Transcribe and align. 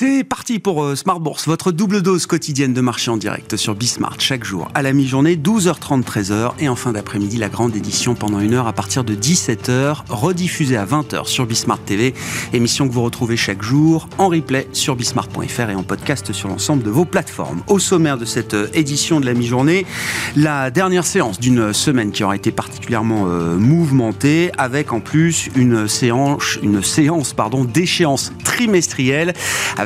C'est 0.00 0.22
parti 0.22 0.60
pour 0.60 0.84
euh, 0.84 0.94
Smart 0.94 1.18
Bourse, 1.18 1.48
votre 1.48 1.72
double 1.72 2.02
dose 2.02 2.26
quotidienne 2.26 2.72
de 2.72 2.80
marché 2.80 3.10
en 3.10 3.16
direct 3.16 3.56
sur 3.56 3.74
Bismart 3.74 4.20
chaque 4.20 4.44
jour 4.44 4.68
à 4.72 4.82
la 4.82 4.92
mi-journée, 4.92 5.34
12h30, 5.34 6.04
13h 6.04 6.52
et 6.60 6.68
en 6.68 6.76
fin 6.76 6.92
d'après-midi 6.92 7.36
la 7.36 7.48
grande 7.48 7.74
édition 7.74 8.14
pendant 8.14 8.38
une 8.38 8.54
heure 8.54 8.68
à 8.68 8.72
partir 8.72 9.02
de 9.02 9.16
17h, 9.16 10.04
rediffusée 10.08 10.76
à 10.76 10.86
20h 10.86 11.26
sur 11.26 11.46
Bismart 11.46 11.80
TV, 11.80 12.14
émission 12.52 12.86
que 12.86 12.92
vous 12.92 13.02
retrouvez 13.02 13.36
chaque 13.36 13.60
jour 13.60 14.08
en 14.18 14.28
replay 14.28 14.68
sur 14.72 14.94
bismart.fr 14.94 15.70
et 15.70 15.74
en 15.74 15.82
podcast 15.82 16.32
sur 16.32 16.48
l'ensemble 16.48 16.84
de 16.84 16.90
vos 16.90 17.04
plateformes. 17.04 17.64
Au 17.66 17.80
sommaire 17.80 18.18
de 18.18 18.24
cette 18.24 18.54
euh, 18.54 18.68
édition 18.74 19.18
de 19.18 19.26
la 19.26 19.34
mi-journée, 19.34 19.84
la 20.36 20.70
dernière 20.70 21.06
séance 21.06 21.40
d'une 21.40 21.72
semaine 21.72 22.12
qui 22.12 22.22
aura 22.22 22.36
été 22.36 22.52
particulièrement 22.52 23.24
euh, 23.26 23.56
mouvementée 23.56 24.52
avec 24.58 24.92
en 24.92 25.00
plus 25.00 25.50
une 25.56 25.88
séance, 25.88 26.56
une 26.62 26.84
séance 26.84 27.32
pardon, 27.32 27.64
d'échéance 27.64 28.32
trimestrielle 28.44 29.34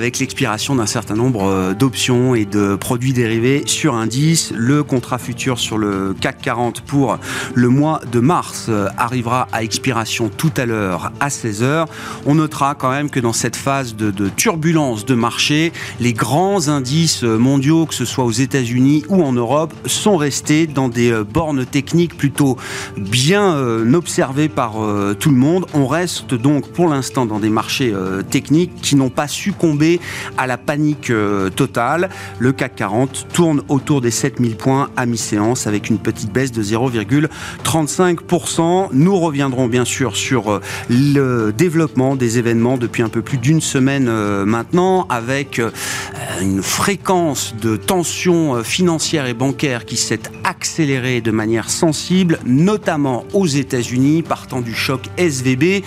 l'expiration 0.02 0.74
d'un 0.74 0.86
certain 0.86 1.14
nombre 1.14 1.44
euh, 1.44 1.74
d'options 1.74 2.34
et 2.34 2.44
de 2.44 2.74
produits 2.74 3.12
dérivés 3.12 3.62
sur 3.66 3.94
indice. 3.94 4.52
Le 4.56 4.82
contrat 4.82 5.18
futur 5.18 5.58
sur 5.58 5.78
le 5.78 6.14
CAC 6.20 6.40
40 6.42 6.80
pour 6.80 7.18
le 7.54 7.68
mois 7.68 8.00
de 8.10 8.20
mars 8.20 8.66
euh, 8.68 8.88
arrivera 8.98 9.48
à 9.52 9.62
expiration 9.62 10.28
tout 10.28 10.52
à 10.56 10.66
l'heure 10.66 11.12
à 11.20 11.28
16h. 11.28 11.86
On 12.26 12.34
notera 12.34 12.74
quand 12.74 12.90
même 12.90 13.10
que 13.10 13.20
dans 13.20 13.32
cette 13.32 13.56
phase 13.56 13.94
de, 13.94 14.10
de 14.10 14.28
turbulence 14.28 15.06
de 15.06 15.14
marché, 15.14 15.72
les 16.00 16.12
grands 16.12 16.68
indices 16.68 17.22
mondiaux, 17.22 17.86
que 17.86 17.94
ce 17.94 18.04
soit 18.04 18.24
aux 18.24 18.32
États-Unis 18.32 19.04
ou 19.08 19.22
en 19.22 19.32
Europe, 19.32 19.72
sont 19.86 20.16
restés 20.16 20.66
dans 20.66 20.88
des 20.88 21.12
euh, 21.12 21.24
bornes 21.24 21.64
techniques 21.64 22.16
plutôt 22.16 22.56
bien 22.96 23.56
observées 23.94 24.48
par 24.48 24.74
tout 25.18 25.30
le 25.30 25.36
monde. 25.36 25.66
On 25.74 25.86
reste 25.86 26.34
donc 26.34 26.68
pour 26.68 26.88
l'instant 26.88 27.26
dans 27.26 27.38
des 27.38 27.48
marchés 27.48 27.94
techniques 28.30 28.72
qui 28.80 28.96
n'ont 28.96 29.10
pas 29.10 29.28
succombé 29.28 29.91
à 30.38 30.46
la 30.46 30.58
panique 30.58 31.10
euh, 31.10 31.50
totale. 31.50 32.08
Le 32.38 32.52
CAC 32.52 32.76
40 32.76 33.26
tourne 33.32 33.62
autour 33.68 34.00
des 34.00 34.10
7000 34.10 34.56
points 34.56 34.90
à 34.96 35.06
mi-séance 35.06 35.66
avec 35.66 35.90
une 35.90 35.98
petite 35.98 36.32
baisse 36.32 36.52
de 36.52 36.62
0,35%. 36.62 38.88
Nous 38.92 39.18
reviendrons 39.18 39.66
bien 39.66 39.84
sûr 39.84 40.16
sur 40.16 40.52
euh, 40.52 40.60
le 40.88 41.52
développement 41.52 42.16
des 42.16 42.38
événements 42.38 42.76
depuis 42.76 43.02
un 43.02 43.08
peu 43.08 43.22
plus 43.22 43.38
d'une 43.38 43.60
semaine 43.60 44.06
euh, 44.08 44.44
maintenant 44.44 45.06
avec 45.08 45.60
une 46.40 46.62
fréquence 46.62 47.54
de 47.60 47.76
tensions 47.76 48.62
financières 48.62 49.26
et 49.26 49.34
bancaires 49.34 49.84
qui 49.84 49.96
s'est 49.96 50.20
accélérée 50.44 51.20
de 51.20 51.30
manière 51.30 51.70
sensible, 51.70 52.38
notamment 52.44 53.24
aux 53.32 53.46
États-Unis, 53.46 54.22
partant 54.22 54.60
du 54.60 54.74
choc 54.74 55.02
SVB 55.16 55.82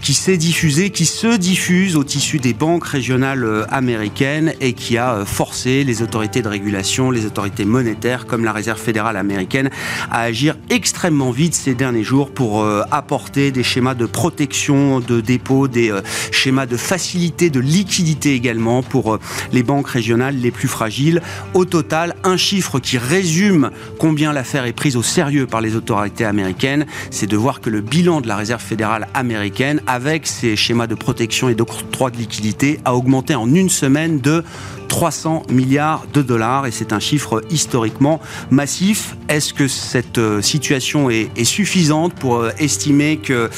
qui 0.00 0.14
s'est 0.14 0.36
diffusé, 0.36 0.90
qui 0.90 1.06
se 1.06 1.36
diffuse 1.36 1.96
au 1.96 2.04
tissu 2.04 2.38
des 2.38 2.54
banques 2.54 2.86
régionales 2.86 3.43
euh, 3.44 3.64
américaine 3.70 4.54
et 4.60 4.72
qui 4.72 4.98
a 4.98 5.14
euh, 5.14 5.24
forcé 5.24 5.84
les 5.84 6.02
autorités 6.02 6.42
de 6.42 6.48
régulation, 6.48 7.10
les 7.10 7.26
autorités 7.26 7.64
monétaires 7.64 8.26
comme 8.26 8.44
la 8.44 8.52
Réserve 8.52 8.80
fédérale 8.80 9.16
américaine 9.16 9.70
à 10.10 10.20
agir 10.20 10.56
extrêmement 10.70 11.30
vite 11.30 11.54
ces 11.54 11.74
derniers 11.74 12.02
jours 12.02 12.30
pour 12.30 12.62
euh, 12.62 12.82
apporter 12.90 13.50
des 13.50 13.62
schémas 13.62 13.94
de 13.94 14.06
protection 14.06 15.00
de 15.00 15.20
dépôt, 15.20 15.68
des 15.68 15.92
schémas 16.32 16.66
de 16.66 16.76
facilité 16.76 17.50
de 17.50 17.60
liquidité 17.60 18.34
également 18.34 18.82
pour 18.82 19.18
les 19.52 19.62
banques 19.62 19.88
régionales 19.88 20.36
les 20.36 20.50
plus 20.50 20.68
fragiles. 20.68 21.22
Au 21.54 21.64
total, 21.64 22.14
un 22.24 22.36
chiffre 22.36 22.78
qui 22.80 22.98
résume 22.98 23.70
combien 23.98 24.32
l'affaire 24.32 24.64
est 24.64 24.72
prise 24.72 24.96
au 24.96 25.02
sérieux 25.02 25.46
par 25.46 25.60
les 25.60 25.76
autorités 25.76 26.24
américaines, 26.24 26.86
c'est 27.10 27.26
de 27.26 27.36
voir 27.36 27.60
que 27.60 27.70
le 27.70 27.80
bilan 27.80 28.20
de 28.20 28.28
la 28.28 28.36
Réserve 28.36 28.62
fédérale 28.62 29.08
américaine 29.14 29.80
avec 29.86 30.26
ces 30.26 30.56
schémas 30.56 30.86
de 30.86 30.94
protection 30.94 31.48
et 31.48 31.54
d'octroi 31.54 32.10
de 32.10 32.16
liquidité 32.16 32.80
a 32.84 32.94
augmenté 32.94 33.33
en 33.34 33.52
une 33.54 33.68
semaine 33.68 34.20
de 34.20 34.44
300 34.88 35.42
milliards 35.50 36.04
de 36.12 36.22
dollars 36.22 36.66
et 36.66 36.70
c'est 36.70 36.92
un 36.92 37.00
chiffre 37.00 37.42
historiquement 37.50 38.20
massif. 38.50 39.16
Est-ce 39.28 39.54
que 39.54 39.68
cette 39.68 40.18
euh, 40.18 40.42
situation 40.42 41.10
est, 41.10 41.44
suffisante 41.44 42.14
pour 42.14 42.36
euh, 42.36 42.50
estimer 42.58 43.18
que 43.18 43.50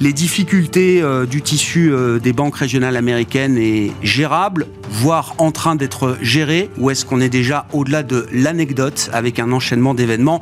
les 0.00 0.12
difficultés 0.12 1.02
euh, 1.02 1.26
du 1.26 1.42
tissu 1.42 1.92
des 2.22 2.32
banques 2.32 2.56
régionales 2.56 2.96
américaines 2.96 3.58
est 3.58 3.92
gérable, 4.02 4.66
voire 4.90 5.34
en 5.38 5.52
train 5.52 5.76
d'être 5.76 6.16
géré 6.20 6.70
ou 6.78 6.90
est-ce 6.90 7.04
qu'on 7.04 7.20
est 7.20 7.28
déjà 7.28 7.66
au-delà 7.72 8.02
de 8.02 8.26
l'anecdote 8.32 9.10
avec 9.12 9.38
un 9.38 9.52
enchaînement 9.52 9.94
d'événements 9.94 10.40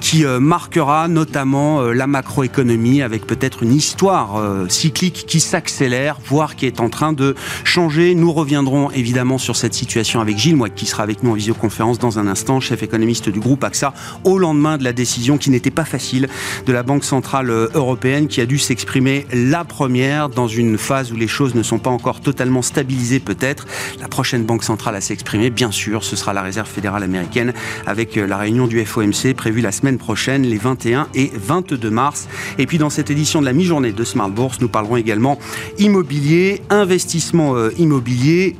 qui 0.00 0.24
marquera 0.24 1.08
notamment 1.08 1.82
la 1.82 2.06
macroéconomie 2.06 3.02
avec 3.02 3.26
peut-être 3.26 3.62
une 3.62 3.72
histoire 3.72 4.42
cyclique 4.68 5.24
qui 5.26 5.40
s'accélère, 5.40 6.18
voire 6.26 6.56
qui 6.56 6.66
est 6.66 6.80
en 6.80 6.88
train 6.88 7.12
de 7.12 7.34
changer? 7.64 8.14
Nous 8.14 8.32
reviendrons 8.32 8.90
évidemment 8.90 9.38
sur 9.38 9.56
cette 9.56 9.74
situation 9.80 10.20
avec 10.20 10.36
Gilles 10.36 10.56
Mouek, 10.56 10.74
qui 10.74 10.86
sera 10.86 11.02
avec 11.02 11.22
nous 11.22 11.30
en 11.30 11.34
visioconférence 11.34 11.98
dans 11.98 12.18
un 12.18 12.26
instant, 12.26 12.60
chef 12.60 12.82
économiste 12.82 13.30
du 13.30 13.40
groupe 13.40 13.64
AXA, 13.64 13.94
au 14.24 14.38
lendemain 14.38 14.76
de 14.76 14.84
la 14.84 14.92
décision 14.92 15.38
qui 15.38 15.50
n'était 15.50 15.70
pas 15.70 15.86
facile 15.86 16.28
de 16.66 16.72
la 16.72 16.82
Banque 16.82 17.04
Centrale 17.04 17.50
Européenne, 17.50 18.28
qui 18.28 18.40
a 18.40 18.46
dû 18.46 18.58
s'exprimer 18.58 19.26
la 19.32 19.64
première 19.64 20.28
dans 20.28 20.48
une 20.48 20.76
phase 20.76 21.12
où 21.12 21.16
les 21.16 21.28
choses 21.28 21.54
ne 21.54 21.62
sont 21.62 21.78
pas 21.78 21.90
encore 21.90 22.20
totalement 22.20 22.62
stabilisées 22.62 23.20
peut-être. 23.20 23.66
La 24.00 24.08
prochaine 24.08 24.44
Banque 24.44 24.64
Centrale 24.64 24.96
à 24.96 25.00
s'exprimer, 25.00 25.48
bien 25.48 25.70
sûr, 25.70 26.04
ce 26.04 26.14
sera 26.14 26.34
la 26.34 26.42
Réserve 26.42 26.68
fédérale 26.68 27.02
américaine, 27.02 27.54
avec 27.86 28.16
euh, 28.16 28.26
la 28.26 28.36
réunion 28.36 28.66
du 28.66 28.84
FOMC 28.84 29.34
prévue 29.34 29.62
la 29.62 29.72
semaine 29.72 29.96
prochaine, 29.96 30.42
les 30.42 30.58
21 30.58 31.08
et 31.14 31.30
22 31.34 31.90
mars. 31.90 32.28
Et 32.58 32.66
puis 32.66 32.76
dans 32.76 32.90
cette 32.90 33.10
édition 33.10 33.40
de 33.40 33.46
la 33.46 33.54
mi-journée 33.54 33.92
de 33.92 34.04
Smart 34.04 34.28
Bourse, 34.28 34.60
nous 34.60 34.68
parlerons 34.68 34.96
également 34.96 35.38
immobilier, 35.78 36.60
investissement 36.68 37.56
euh, 37.56 37.70
immobilier, 37.78 38.56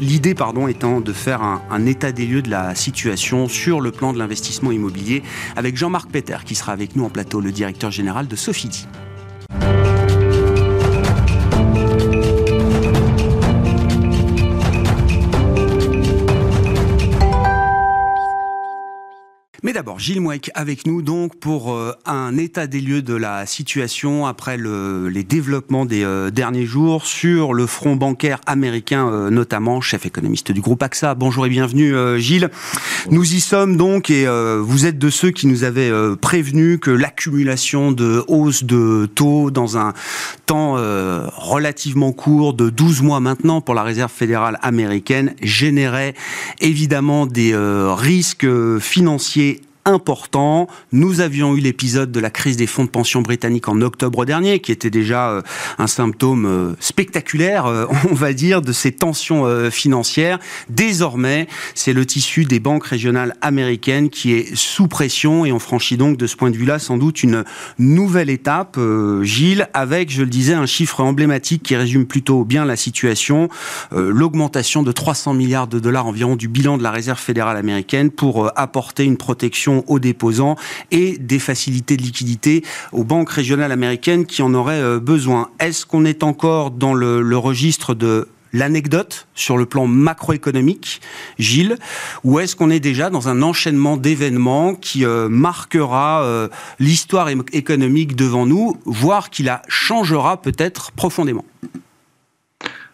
l'idée 0.00 0.34
étant 0.68 1.00
de 1.00 1.12
faire 1.12 1.42
un, 1.42 1.86
état 1.86 2.12
des 2.12 2.26
lieux 2.26 2.42
de 2.42 2.50
la 2.50 2.74
situation 2.74 3.48
sur 3.48 3.80
le 3.80 3.90
plan 3.90 4.12
de 4.12 4.18
l'investissement 4.18 4.72
immobilier 4.72 5.22
avec 5.56 5.76
Jean-Marc 5.76 6.10
Peter 6.10 6.38
qui 6.44 6.54
sera 6.54 6.72
avec 6.72 6.96
nous 6.96 7.04
en 7.04 7.10
plateau, 7.10 7.40
le 7.40 7.52
directeur 7.52 7.90
général 7.90 8.28
de 8.28 8.36
Sofidi. 8.36 8.86
D'abord, 19.76 19.98
Gilles 19.98 20.22
Mouek 20.22 20.50
avec 20.54 20.86
nous 20.86 21.02
donc 21.02 21.36
pour 21.36 21.74
euh, 21.74 21.92
un 22.06 22.38
état 22.38 22.66
des 22.66 22.80
lieux 22.80 23.02
de 23.02 23.12
la 23.12 23.44
situation 23.44 24.24
après 24.24 24.56
le, 24.56 25.10
les 25.10 25.22
développements 25.22 25.84
des 25.84 26.02
euh, 26.02 26.30
derniers 26.30 26.64
jours 26.64 27.04
sur 27.04 27.52
le 27.52 27.66
front 27.66 27.94
bancaire 27.94 28.40
américain 28.46 29.06
euh, 29.06 29.28
notamment, 29.28 29.82
chef 29.82 30.06
économiste 30.06 30.50
du 30.50 30.62
groupe 30.62 30.82
AXA. 30.82 31.14
Bonjour 31.14 31.44
et 31.44 31.50
bienvenue 31.50 31.94
Gilles. 32.18 32.48
Nous 33.10 33.34
y 33.34 33.40
sommes 33.40 33.76
donc 33.76 34.08
et 34.08 34.26
vous 34.26 34.86
êtes 34.86 34.98
de 34.98 35.10
ceux 35.10 35.30
qui 35.30 35.46
nous 35.46 35.62
avaient 35.62 35.92
prévenu 36.16 36.78
que 36.78 36.90
l'accumulation 36.90 37.92
de 37.92 38.24
hausses 38.28 38.64
de 38.64 39.06
taux 39.14 39.50
dans 39.50 39.76
un 39.76 39.92
temps 40.46 40.74
relativement 41.36 42.12
court 42.12 42.54
de 42.54 42.70
12 42.70 43.02
mois 43.02 43.20
maintenant 43.20 43.60
pour 43.60 43.74
la 43.74 43.82
Réserve 43.82 44.10
fédérale 44.10 44.58
américaine 44.62 45.34
générait 45.42 46.14
évidemment 46.60 47.26
des 47.26 47.54
risques 47.54 48.48
financiers 48.78 49.60
important. 49.86 50.66
Nous 50.92 51.20
avions 51.20 51.56
eu 51.56 51.60
l'épisode 51.60 52.12
de 52.12 52.20
la 52.20 52.28
crise 52.28 52.56
des 52.56 52.66
fonds 52.66 52.84
de 52.84 52.90
pension 52.90 53.22
britanniques 53.22 53.68
en 53.68 53.80
octobre 53.80 54.24
dernier, 54.24 54.58
qui 54.58 54.72
était 54.72 54.90
déjà 54.90 55.30
euh, 55.30 55.42
un 55.78 55.86
symptôme 55.86 56.44
euh, 56.44 56.72
spectaculaire, 56.80 57.66
euh, 57.66 57.86
on 58.10 58.14
va 58.14 58.32
dire, 58.32 58.60
de 58.60 58.72
ces 58.72 58.92
tensions 58.92 59.46
financières. 59.70 60.38
Désormais, 60.68 61.46
c'est 61.74 61.92
le 61.92 62.04
tissu 62.04 62.44
des 62.44 62.58
banques 62.58 62.86
régionales 62.86 63.34
américaines 63.40 64.10
qui 64.10 64.32
est 64.32 64.54
sous 64.56 64.88
pression 64.88 65.44
et 65.44 65.52
on 65.52 65.58
franchit 65.58 65.96
donc 65.96 66.16
de 66.16 66.26
ce 66.26 66.34
point 66.34 66.50
de 66.50 66.56
vue-là 66.56 66.78
sans 66.78 66.96
doute 66.98 67.22
une 67.22 67.44
nouvelle 67.78 68.28
étape, 68.28 68.78
Gilles, 69.22 69.68
avec, 69.72 70.10
je 70.10 70.22
le 70.22 70.28
disais, 70.28 70.54
un 70.54 70.66
chiffre 70.66 71.00
emblématique 71.00 71.62
qui 71.62 71.76
résume 71.76 72.06
plutôt 72.06 72.44
bien 72.44 72.64
la 72.64 72.76
situation, 72.76 73.48
l'augmentation 73.92 74.82
de 74.82 74.90
300 74.90 75.34
milliards 75.34 75.68
de 75.68 75.78
dollars 75.78 76.06
environ 76.06 76.34
du 76.34 76.48
bilan 76.48 76.76
de 76.76 76.82
la 76.82 76.90
Réserve 76.90 77.20
fédérale 77.20 77.56
américaine 77.56 78.10
pour 78.10 78.50
apporter 78.58 79.04
une 79.04 79.16
protection 79.16 79.75
aux 79.86 79.98
déposants 79.98 80.56
et 80.90 81.18
des 81.18 81.38
facilités 81.38 81.96
de 81.96 82.02
liquidité 82.02 82.62
aux 82.92 83.04
banques 83.04 83.30
régionales 83.30 83.72
américaines 83.72 84.26
qui 84.26 84.42
en 84.42 84.54
auraient 84.54 84.80
euh, 84.80 85.00
besoin. 85.00 85.50
Est-ce 85.60 85.86
qu'on 85.86 86.04
est 86.04 86.22
encore 86.22 86.70
dans 86.70 86.94
le, 86.94 87.36
registre 87.36 87.94
de 87.94 88.28
l'anecdote 88.52 89.26
sur 89.34 89.58
le 89.58 89.66
plan 89.66 89.86
macroéconomique, 89.86 91.00
Gilles, 91.38 91.76
ou 92.24 92.40
est-ce 92.40 92.56
qu'on 92.56 92.70
est 92.70 92.80
déjà 92.80 93.10
dans 93.10 93.28
un 93.28 93.42
enchaînement 93.42 93.96
d'événements 93.96 94.74
qui 94.74 95.04
euh, 95.04 95.28
marquera 95.28 96.22
euh, 96.22 96.48
l'histoire 96.78 97.28
économique 97.52 98.16
devant 98.16 98.46
nous, 98.46 98.76
voire 98.86 99.28
qui 99.28 99.42
la 99.42 99.60
changera 99.68 100.40
peut-être 100.40 100.92
profondément? 100.92 101.44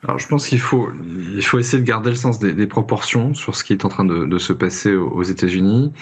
Alors, 0.05 0.19
je 0.19 0.27
pense 0.27 0.49
qu'il 0.49 0.59
faut, 0.59 0.91
il 1.37 1.45
faut 1.45 1.61
essayer 1.61 1.81
de 1.81 1.87
garder 1.87 2.11
le 2.11 2.17
sens 2.17 2.41
des, 2.41 2.67
proportions 2.67 3.35
sur 3.35 3.55
ce 3.55 3.63
qui 3.63 3.73
est 3.73 3.85
en 3.85 3.89
train 3.89 4.05
de, 4.05 4.25
de 4.25 4.39
se 4.39 4.53
passer 4.53 4.95
aux 4.95 5.23
États-Unis, 5.23 5.93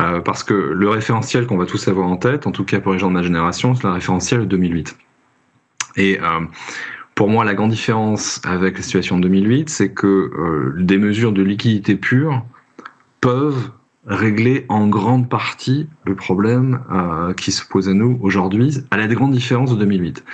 euh, 0.00 0.20
parce 0.20 0.42
que 0.42 0.54
le 0.54 0.88
référentiel 0.88 1.46
qu'on 1.46 1.58
va 1.58 1.66
tous 1.66 1.86
avoir 1.86 2.06
en 2.08 2.16
tête, 2.16 2.46
en 2.46 2.52
tout 2.52 2.64
cas 2.64 2.80
pour 2.80 2.94
les 2.94 2.98
gens 2.98 3.08
de 3.08 3.12
ma 3.12 3.22
génération, 3.22 3.74
c'est 3.74 3.84
le 3.84 3.92
référentiel 3.92 4.48
2008. 4.48 4.96
Et 5.96 6.18
euh, 6.18 6.40
Pour 7.14 7.28
moi, 7.28 7.44
la 7.44 7.52
grande 7.52 7.70
différence 7.70 8.40
avec 8.44 8.78
la 8.78 8.82
situation 8.82 9.18
de 9.18 9.28
2008, 9.28 9.68
c'est 9.68 9.92
que 9.92 10.06
euh, 10.06 10.74
des 10.78 10.96
mesures 10.96 11.32
de 11.32 11.42
liquidité 11.42 11.94
pure 11.94 12.42
peuvent 13.20 13.70
régler 14.06 14.66
en 14.68 14.88
grande 14.88 15.28
partie 15.28 15.88
le 16.04 16.16
problème 16.16 16.80
euh, 16.90 17.34
qui 17.34 17.52
se 17.52 17.64
pose 17.64 17.88
à 17.88 17.94
nous 17.94 18.18
aujourd'hui, 18.20 18.78
à 18.90 18.96
la 18.96 19.06
grande 19.06 19.32
différence 19.32 19.70
de 19.70 19.76
2008. 19.76 20.24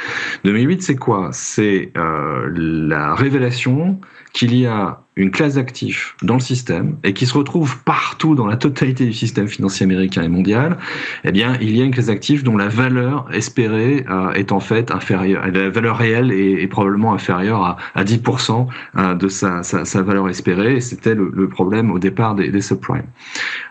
2008, 0.44 0.82
c'est 0.82 0.96
quoi? 0.96 1.30
C'est 1.32 1.92
euh, 1.96 2.48
la 2.54 3.14
révélation 3.14 4.00
qu'il 4.32 4.54
y 4.54 4.66
a 4.66 5.02
une 5.18 5.32
classe 5.32 5.54
d'actifs 5.54 6.14
dans 6.22 6.34
le 6.34 6.40
système 6.40 6.96
et 7.02 7.12
qui 7.12 7.26
se 7.26 7.36
retrouve 7.36 7.78
partout 7.82 8.36
dans 8.36 8.46
la 8.46 8.56
totalité 8.56 9.04
du 9.04 9.12
système 9.12 9.48
financier 9.48 9.84
américain 9.84 10.22
et 10.22 10.28
mondial, 10.28 10.78
eh 11.24 11.32
bien, 11.32 11.58
il 11.60 11.76
y 11.76 11.82
a 11.82 11.84
une 11.84 11.90
classe 11.90 12.06
d'actifs 12.06 12.44
dont 12.44 12.56
la 12.56 12.68
valeur 12.68 13.28
espérée 13.34 14.06
euh, 14.08 14.30
est 14.32 14.52
en 14.52 14.60
fait 14.60 14.92
inférieure, 14.92 15.44
la 15.52 15.70
valeur 15.70 15.98
réelle 15.98 16.30
est, 16.32 16.68
probablement 16.68 17.14
inférieure 17.14 17.62
à, 17.64 17.76
à 17.94 18.04
10% 18.04 18.66
euh, 18.96 19.14
de 19.14 19.28
sa, 19.28 19.62
sa, 19.62 20.02
valeur 20.02 20.28
espérée. 20.28 20.80
C'était 20.80 21.14
le, 21.14 21.32
le, 21.34 21.48
problème 21.48 21.90
au 21.90 21.98
départ 21.98 22.34
des, 22.34 22.50
des 22.50 22.60
subprimes. 22.60 23.02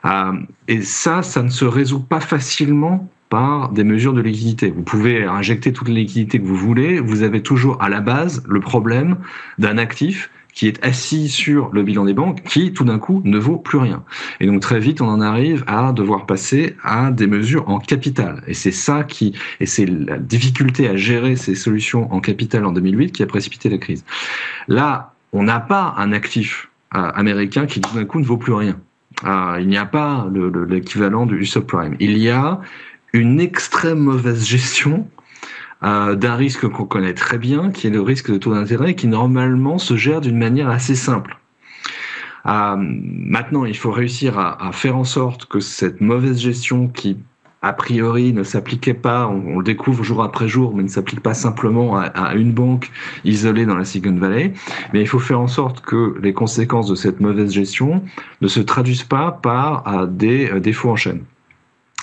Euh, 0.06 0.34
et 0.68 0.82
ça, 0.82 1.24
ça 1.24 1.44
ne 1.44 1.50
se 1.50 1.64
résout 1.64 2.02
pas 2.02 2.20
facilement 2.20 3.10
par 3.30 3.70
des 3.70 3.84
mesures 3.84 4.14
de 4.14 4.22
liquidité. 4.22 4.70
Vous 4.70 4.84
pouvez 4.84 5.24
injecter 5.24 5.72
toute 5.72 5.88
la 5.88 5.96
liquidité 5.96 6.40
que 6.40 6.46
vous 6.46 6.56
voulez, 6.56 7.00
vous 7.00 7.24
avez 7.24 7.42
toujours 7.42 7.82
à 7.82 7.90
la 7.90 8.02
base 8.02 8.44
le 8.48 8.60
problème 8.60 9.18
d'un 9.58 9.78
actif 9.78 10.30
qui 10.57 10.68
est 10.68 10.83
assis 10.83 11.30
sur 11.30 11.69
le 11.71 11.83
bilan 11.83 12.06
des 12.06 12.15
banques, 12.15 12.42
qui 12.42 12.74
tout 12.74 12.83
d'un 12.83 12.98
coup 12.98 13.21
ne 13.24 13.38
vaut 13.38 13.57
plus 13.57 13.77
rien. 13.77 14.04
Et 14.39 14.48
donc 14.48 14.59
très 14.59 14.80
vite, 14.80 15.01
on 15.01 15.07
en 15.07 15.21
arrive 15.21 15.63
à 15.68 15.94
devoir 15.94 16.25
passer 16.25 16.75
à 16.83 17.12
des 17.12 17.27
mesures 17.27 17.69
en 17.69 17.77
capital. 17.77 18.42
Et 18.48 18.56
c'est 18.56 18.71
ça 18.71 19.04
qui, 19.04 19.33
et 19.59 19.68
c'est 19.68 19.86
la 19.86 20.18
difficulté 20.18 20.89
à 20.89 20.95
gérer 20.95 21.36
ces 21.36 21.54
solutions 21.54 22.12
en 22.12 22.21
capital 22.21 22.65
en 22.65 22.71
2008 22.71 23.12
qui 23.12 23.21
a 23.21 23.27
précipité 23.27 23.69
la 23.69 23.77
crise. 23.77 24.04
Là, 24.68 25.13
on 25.31 25.44
n'a 25.44 25.59
pas 25.59 25.94
un 25.95 26.12
actif 26.12 26.69
euh, 26.95 27.12
américain 27.13 27.68
qui 27.68 27.80
tout 27.80 27.94
d'un 27.94 28.06
coup 28.06 28.19
ne 28.19 28.25
vaut 28.25 28.38
plus 28.38 28.53
rien. 28.53 28.80
Euh, 29.25 29.57
il 29.62 29.68
n'y 29.68 29.77
a 29.77 29.86
pas 29.86 30.27
l'équivalent 30.68 31.27
du 31.27 31.45
subprime. 31.45 31.95
Il 32.00 32.18
y 32.18 32.31
a 32.31 32.62
une 33.13 33.39
extrême 33.39 34.00
mauvaise 34.00 34.44
gestion 34.44 35.07
euh, 35.83 36.15
d'un 36.15 36.35
risque 36.35 36.68
qu'on 36.68 36.85
connaît 36.85 37.13
très 37.13 37.38
bien, 37.38 37.69
qui 37.71 37.88
est 37.88 37.91
le 37.91 38.01
risque 38.01 38.31
de 38.31 38.38
taux 38.38 38.53
d'intérêt, 38.53 38.95
qui 38.95 39.07
normalement 39.07 39.77
se 39.77 39.95
gère 39.95 40.21
d'une 40.21 40.38
manière 40.38 40.69
assez 40.69 40.95
simple. 40.95 41.38
Euh, 42.47 42.75
maintenant, 42.77 43.65
il 43.65 43.77
faut 43.77 43.91
réussir 43.91 44.39
à, 44.39 44.71
faire 44.71 44.97
en 44.97 45.03
sorte 45.03 45.45
que 45.45 45.59
cette 45.59 46.01
mauvaise 46.01 46.39
gestion 46.39 46.88
qui 46.88 47.18
a 47.62 47.74
priori 47.74 48.33
ne 48.33 48.44
s'appliquait 48.44 48.94
pas, 48.94 49.27
on, 49.27 49.59
le 49.59 49.63
découvre 49.63 50.03
jour 50.03 50.24
après 50.24 50.47
jour, 50.47 50.74
mais 50.75 50.83
ne 50.83 50.88
s'applique 50.88 51.19
pas 51.19 51.33
simplement 51.33 51.97
à, 51.97 52.35
une 52.35 52.53
banque 52.53 52.89
isolée 53.25 53.65
dans 53.65 53.75
la 53.75 53.83
Silicon 53.83 54.15
Valley, 54.15 54.53
mais 54.94 55.01
il 55.01 55.07
faut 55.07 55.19
faire 55.19 55.39
en 55.39 55.47
sorte 55.47 55.81
que 55.81 56.18
les 56.21 56.33
conséquences 56.33 56.88
de 56.88 56.95
cette 56.95 57.19
mauvaise 57.19 57.51
gestion 57.51 58.03
ne 58.41 58.47
se 58.47 58.62
traduisent 58.62 59.03
pas 59.03 59.31
par 59.31 59.88
euh, 59.88 60.06
des 60.06 60.59
défauts 60.59 60.91
en 60.91 60.95
chaîne 60.95 61.24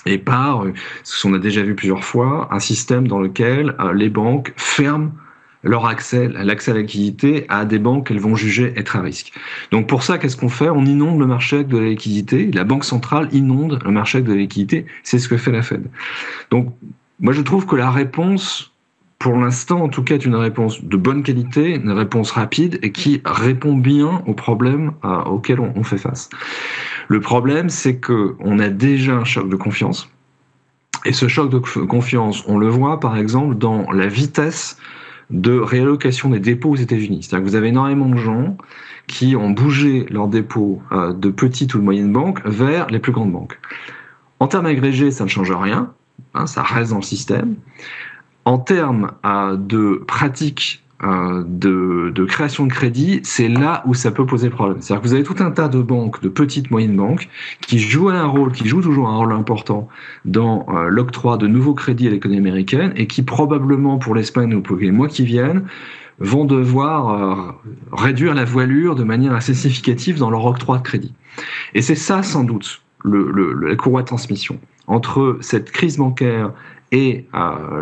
et 0.05 0.17
par, 0.17 0.65
ce 1.03 1.21
qu'on 1.21 1.33
a 1.33 1.39
déjà 1.39 1.63
vu 1.63 1.75
plusieurs 1.75 2.03
fois, 2.03 2.47
un 2.51 2.59
système 2.59 3.07
dans 3.07 3.19
lequel 3.19 3.75
euh, 3.79 3.93
les 3.93 4.09
banques 4.09 4.53
ferment 4.55 5.11
leur 5.65 5.87
accès, 5.87 6.29
l'accès 6.29 6.71
à 6.71 6.73
la 6.75 6.81
liquidité 6.81 7.45
à 7.49 7.65
des 7.65 7.79
banques 7.79 8.07
qu'elles 8.07 8.19
vont 8.19 8.35
juger 8.35 8.71
être 8.77 8.95
à 8.95 9.01
risque. 9.01 9.33
Donc 9.71 9.87
pour 9.87 10.03
ça, 10.03 10.17
qu'est-ce 10.19 10.37
qu'on 10.37 10.49
fait? 10.49 10.69
On 10.69 10.85
inonde 10.85 11.19
le 11.19 11.25
marché 11.25 11.63
de 11.63 11.77
la 11.77 11.89
liquidité. 11.89 12.51
La 12.51 12.63
banque 12.63 12.85
centrale 12.85 13.27
inonde 13.31 13.79
le 13.83 13.91
marché 13.91 14.21
de 14.21 14.29
la 14.29 14.37
liquidité. 14.37 14.85
C'est 15.03 15.17
ce 15.17 15.27
que 15.27 15.37
fait 15.37 15.51
la 15.51 15.63
Fed. 15.63 15.87
Donc 16.51 16.71
moi, 17.19 17.33
je 17.33 17.41
trouve 17.41 17.65
que 17.65 17.75
la 17.75 17.89
réponse, 17.89 18.73
pour 19.17 19.37
l'instant, 19.37 19.81
en 19.81 19.89
tout 19.89 20.03
cas, 20.03 20.13
est 20.13 20.25
une 20.25 20.35
réponse 20.35 20.83
de 20.83 20.97
bonne 20.97 21.23
qualité, 21.23 21.75
une 21.75 21.91
réponse 21.91 22.29
rapide 22.29 22.77
et 22.83 22.91
qui 22.91 23.21
répond 23.25 23.75
bien 23.75 24.21
aux 24.27 24.35
problèmes 24.35 24.91
euh, 25.03 25.23
auxquels 25.23 25.59
on 25.59 25.83
fait 25.83 25.97
face. 25.97 26.29
Le 27.07 27.19
problème, 27.19 27.69
c'est 27.69 27.97
que 27.97 28.35
on 28.39 28.59
a 28.59 28.69
déjà 28.69 29.13
un 29.13 29.23
choc 29.23 29.49
de 29.49 29.55
confiance. 29.55 30.09
Et 31.05 31.13
ce 31.13 31.27
choc 31.27 31.49
de 31.51 31.59
confiance, 31.59 32.43
on 32.47 32.57
le 32.57 32.67
voit 32.67 32.99
par 32.99 33.17
exemple 33.17 33.55
dans 33.55 33.91
la 33.91 34.07
vitesse 34.07 34.77
de 35.29 35.57
réallocation 35.57 36.29
des 36.29 36.39
dépôts 36.39 36.71
aux 36.71 36.75
États-Unis. 36.75 37.23
C'est-à-dire 37.23 37.45
que 37.45 37.49
vous 37.49 37.55
avez 37.55 37.69
énormément 37.69 38.07
de 38.07 38.17
gens 38.17 38.57
qui 39.07 39.35
ont 39.35 39.51
bougé 39.51 40.05
leurs 40.09 40.27
dépôts 40.27 40.81
euh, 40.91 41.13
de 41.13 41.29
petites 41.29 41.73
ou 41.75 41.79
de 41.79 41.83
moyennes 41.83 42.11
banques 42.11 42.45
vers 42.45 42.87
les 42.87 42.99
plus 42.99 43.11
grandes 43.11 43.31
banques. 43.31 43.59
En 44.39 44.47
termes 44.47 44.65
agrégés, 44.65 45.11
ça 45.11 45.23
ne 45.23 45.29
change 45.29 45.51
rien, 45.51 45.91
hein, 46.33 46.47
ça 46.47 46.63
reste 46.63 46.91
dans 46.91 46.97
le 46.97 47.03
système. 47.03 47.55
En 48.45 48.57
termes 48.57 49.11
euh, 49.25 49.57
de 49.57 50.03
pratiques 50.07 50.83
de, 51.01 52.09
de, 52.09 52.25
création 52.25 52.65
de 52.65 52.71
crédit, 52.71 53.19
c'est 53.23 53.49
là 53.49 53.83
où 53.85 53.93
ça 53.93 54.11
peut 54.11 54.25
poser 54.25 54.49
problème. 54.49 54.77
C'est-à-dire 54.81 55.01
que 55.01 55.07
vous 55.07 55.13
avez 55.13 55.23
tout 55.23 55.35
un 55.39 55.51
tas 55.51 55.67
de 55.67 55.81
banques, 55.81 56.21
de 56.21 56.29
petites, 56.29 56.71
moyennes 56.71 56.95
banques, 56.95 57.27
qui 57.61 57.79
jouent 57.79 58.09
un 58.09 58.25
rôle, 58.25 58.51
qui 58.53 58.67
jouent 58.67 58.81
toujours 58.81 59.09
un 59.09 59.17
rôle 59.17 59.33
important 59.33 59.87
dans 60.23 60.65
euh, 60.69 60.87
l'octroi 60.87 61.37
de 61.37 61.47
nouveaux 61.47 61.73
crédits 61.73 62.07
à 62.07 62.11
l'économie 62.11 62.39
américaine 62.39 62.93
et 62.95 63.07
qui 63.07 63.23
probablement 63.23 63.97
pour 63.97 64.15
l'Espagne 64.15 64.55
ou 64.55 64.61
pour 64.61 64.77
les 64.77 64.91
mois 64.91 65.07
qui 65.07 65.25
viennent 65.25 65.65
vont 66.19 66.45
devoir 66.45 67.09
euh, 67.09 67.51
réduire 67.91 68.33
la 68.33 68.45
voilure 68.45 68.95
de 68.95 69.03
manière 69.03 69.33
assez 69.33 69.53
significative 69.53 70.17
dans 70.17 70.29
leur 70.29 70.45
octroi 70.45 70.77
de 70.77 70.83
crédit. 70.83 71.13
Et 71.73 71.81
c'est 71.81 71.95
ça 71.95 72.23
sans 72.23 72.43
doute 72.43 72.81
le, 73.03 73.53
la 73.53 73.75
courroie 73.75 74.01
de 74.01 74.07
transmission 74.07 74.59
entre 74.87 75.37
cette 75.41 75.71
crise 75.71 75.97
bancaire 75.97 76.51
et 76.95 77.25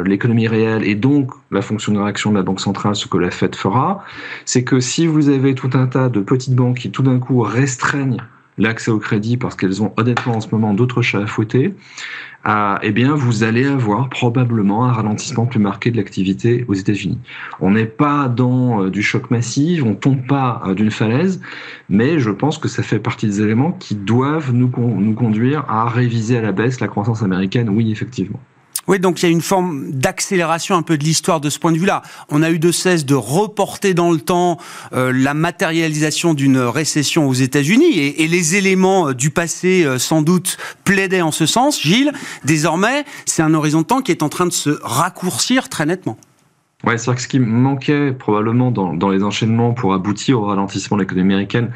l'économie 0.06 0.48
réelle 0.48 0.84
et 0.84 0.96
donc 0.96 1.32
la 1.52 1.62
fonction 1.62 1.94
de 1.94 2.00
réaction 2.00 2.32
de 2.32 2.36
la 2.36 2.42
Banque 2.42 2.60
centrale, 2.60 2.96
ce 2.96 3.08
que 3.08 3.18
la 3.18 3.30
Fed 3.30 3.56
fera, 3.56 4.04
c'est 4.46 4.64
que 4.64 4.80
si 4.80 5.06
vous 5.06 5.30
avez 5.30 5.54
tout 5.54 5.70
un 5.74 5.86
tas 5.86 6.10
de 6.10 6.20
petites 6.20 6.56
banques 6.56 6.78
qui 6.78 6.90
tout 6.90 7.04
d'un 7.04 7.20
coup 7.20 7.42
restreignent 7.42 8.24
l'accès 8.58 8.92
au 8.92 9.00
crédit 9.00 9.38
parce 9.38 9.56
qu'elles 9.56 9.82
ont 9.84 9.94
honnêtement 9.98 10.36
en 10.36 10.42
ce 10.42 10.48
moment 10.52 10.74
d'autres 10.74 11.02
chats 11.02 11.22
à 11.22 11.28
fouetter, 11.28 11.76
euh, 12.46 12.76
eh 12.82 12.92
bien 12.92 13.16
vous 13.16 13.44
allez 13.44 13.66
avoir 13.66 14.10
probablement 14.10 14.86
un 14.86 14.92
ralentissement 14.92 15.46
plus 15.46 15.60
marqué 15.60 15.92
de 15.92 15.98
l'activité 15.98 16.66
aux 16.68 16.74
États-Unis. 16.74 17.20
On 17.62 17.72
n'est 17.72 17.86
pas 17.86 18.28
dans 18.28 18.84
euh, 18.84 18.90
du 18.90 19.02
choc 19.02 19.32
massif, 19.32 19.84
on 19.84 19.96
tombe 19.96 20.26
pas 20.28 20.62
euh, 20.66 20.74
d'une 20.74 20.92
falaise, 20.92 21.40
mais 21.90 22.20
je 22.20 22.32
pense 22.32 22.58
que 22.58 22.68
ça 22.68 22.84
fait 22.84 23.00
partie 23.00 23.28
des 23.28 23.42
éléments 23.42 23.72
qui 23.72 23.96
doivent 23.96 24.54
nous, 24.54 24.72
nous 24.78 25.14
conduire 25.14 25.66
à 25.70 25.88
réviser 25.88 26.38
à 26.38 26.42
la 26.42 26.52
baisse 26.52 26.80
la 26.80 26.88
croissance 26.88 27.24
américaine, 27.24 27.70
oui 27.70 27.92
effectivement. 27.92 28.40
Oui, 28.88 29.00
donc 29.00 29.22
il 29.22 29.26
y 29.26 29.30
a 29.30 29.32
une 29.32 29.42
forme 29.42 29.92
d'accélération 29.92 30.76
un 30.76 30.82
peu 30.82 30.98
de 30.98 31.04
l'histoire 31.04 31.40
de 31.40 31.50
ce 31.50 31.58
point 31.58 31.72
de 31.72 31.78
vue-là. 31.78 32.02
On 32.30 32.44
a 32.44 32.52
eu 32.52 32.60
de 32.60 32.72
cesse 32.72 33.06
de 33.06 33.16
reporter 33.16 33.94
dans 33.94 34.12
le 34.12 34.20
temps 34.20 34.58
euh, 34.92 35.14
la 35.16 35.34
matérialisation 35.34 36.34
d'une 36.34 36.58
récession 36.58 37.28
aux 37.28 37.34
États-Unis 37.34 37.98
et, 37.98 38.28
les 38.28 38.56
éléments 38.56 39.10
euh, 39.10 39.14
du 39.14 39.30
passé 39.30 39.84
euh, 39.86 40.00
sans 40.00 40.22
doute 40.22 40.58
plaidaient 40.84 41.22
en 41.22 41.32
ce 41.32 41.46
sens. 41.46 41.82
Gilles, 41.82 42.12
désormais, 42.44 43.06
c'est 43.26 43.42
un 43.42 43.54
horizon 43.54 43.82
de 43.82 43.86
temps 43.86 44.02
qui 44.02 44.12
est 44.12 44.24
en 44.24 44.30
train 44.30 44.46
de 44.46 44.52
se 44.52 44.72
raccourcir 44.82 45.70
très 45.70 45.86
nettement. 45.86 46.18
Ouais, 46.84 46.98
c'est 46.98 47.06
vrai 47.06 47.16
que 47.16 47.22
ce 47.22 47.30
qui 47.30 47.40
manquait 47.40 48.12
probablement 48.12 48.70
dans, 48.70 48.94
dans 48.94 49.10
les 49.10 49.24
enchaînements 49.24 49.72
pour 49.72 49.94
aboutir 49.94 50.42
au 50.42 50.46
ralentissement 50.46 50.98
de 50.98 51.04
l'économie 51.04 51.34
américaine, 51.34 51.72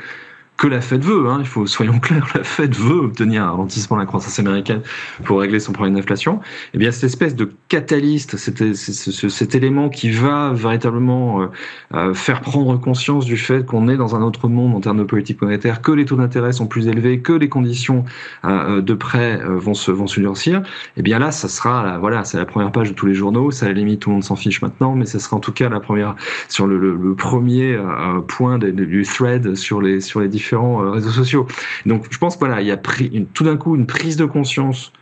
que 0.58 0.68
la 0.68 0.82
Fed 0.82 1.04
veut. 1.04 1.30
Hein, 1.30 1.38
il 1.40 1.46
faut 1.46 1.66
soyons 1.68 2.00
clairs, 2.00 2.28
la 2.36 2.44
Fed 2.44 2.76
veut 2.76 3.00
obtenir 3.00 3.44
un 3.44 3.52
ralentissement 3.52 3.96
de 3.96 4.02
la 4.02 4.08
croissance 4.08 4.40
américaine 4.40 4.82
pour 5.24 5.40
régler 5.40 5.60
son 5.60 5.72
problème 5.72 5.96
d'inflation. 5.96 6.40
Eh 6.74 6.78
bien, 6.78 6.92
cette 6.92 7.06
espèce 7.06 7.36
de 7.36 7.52
catalyste, 7.70 8.38
cet, 8.38 9.56
élément 9.56 9.90
qui 9.90 10.10
va 10.12 10.52
véritablement 10.54 11.42
euh, 11.42 11.48
euh, 11.94 12.14
faire 12.14 12.42
prendre 12.42 12.76
conscience 12.80 13.26
du 13.26 13.38
fait 13.38 13.66
qu'on 13.66 13.88
est 13.88 13.98
dans 13.98 14.16
un 14.16 14.22
autre 14.22 14.48
monde 14.48 14.76
en 14.76 14.82
termes 14.82 14.98
de 14.98 15.04
politique 15.04 15.42
monétaire, 15.42 15.82
que 15.82 15.92
les 15.92 16.06
taux 16.06 16.16
d'intérêt 16.16 16.52
sont 16.52 16.68
plus 16.68 16.88
élevés, 16.88 17.20
que 17.20 17.34
les 17.34 17.50
conditions 17.50 18.04
euh, 18.46 18.82
de 18.82 18.94
prêt 18.94 19.40
vont 19.46 19.74
se 19.74 19.92
vont 19.92 20.08
se 20.08 20.20
durcir. 20.20 20.64
Eh 20.98 21.02
bien 21.02 21.20
là, 21.20 21.32
ça 21.32 21.48
sera 21.48 21.84
la, 21.84 21.98
voilà, 22.00 22.24
c'est 22.24 22.38
la 22.38 22.46
première 22.46 22.72
page 22.72 22.90
de 22.90 22.96
tous 22.96 23.06
les 23.06 23.14
journaux. 23.14 23.52
Ça 23.52 23.68
à 23.68 23.70
la 23.70 23.76
limite 23.76 24.02
tout 24.02 24.10
le 24.10 24.16
monde 24.16 24.24
s'en 24.24 24.36
fiche 24.36 24.62
maintenant, 24.62 24.96
mais 24.96 25.06
ça 25.06 25.20
sera 25.20 25.38
en 25.38 25.40
tout 25.40 25.52
cas 25.52 25.70
la 25.70 25.80
première 25.80 26.16
sur 26.50 26.66
le, 26.68 26.78
le, 26.78 27.16
premier 27.16 27.78
point 28.28 28.58
du 28.60 29.04
thread 29.04 29.56
sur 29.56 29.82
les 29.82 30.02
sur 30.02 30.20
les 30.20 30.28
différents 30.28 30.47
différents 30.48 30.84
euh, 30.84 30.92
réseaux 30.92 31.10
sociaux. 31.10 31.48
Donc 31.86 32.06
je 32.10 32.18
pense 32.18 32.38
voilà, 32.40 32.62
il 32.62 32.68
y 32.68 32.72
a 32.72 32.78
pris 32.78 33.28
tout 33.34 33.44
d'un 33.44 33.58
coup 33.58 33.76
une 33.76 33.86
prise 33.86 34.16
de 34.16 34.26
conscience 34.26 34.94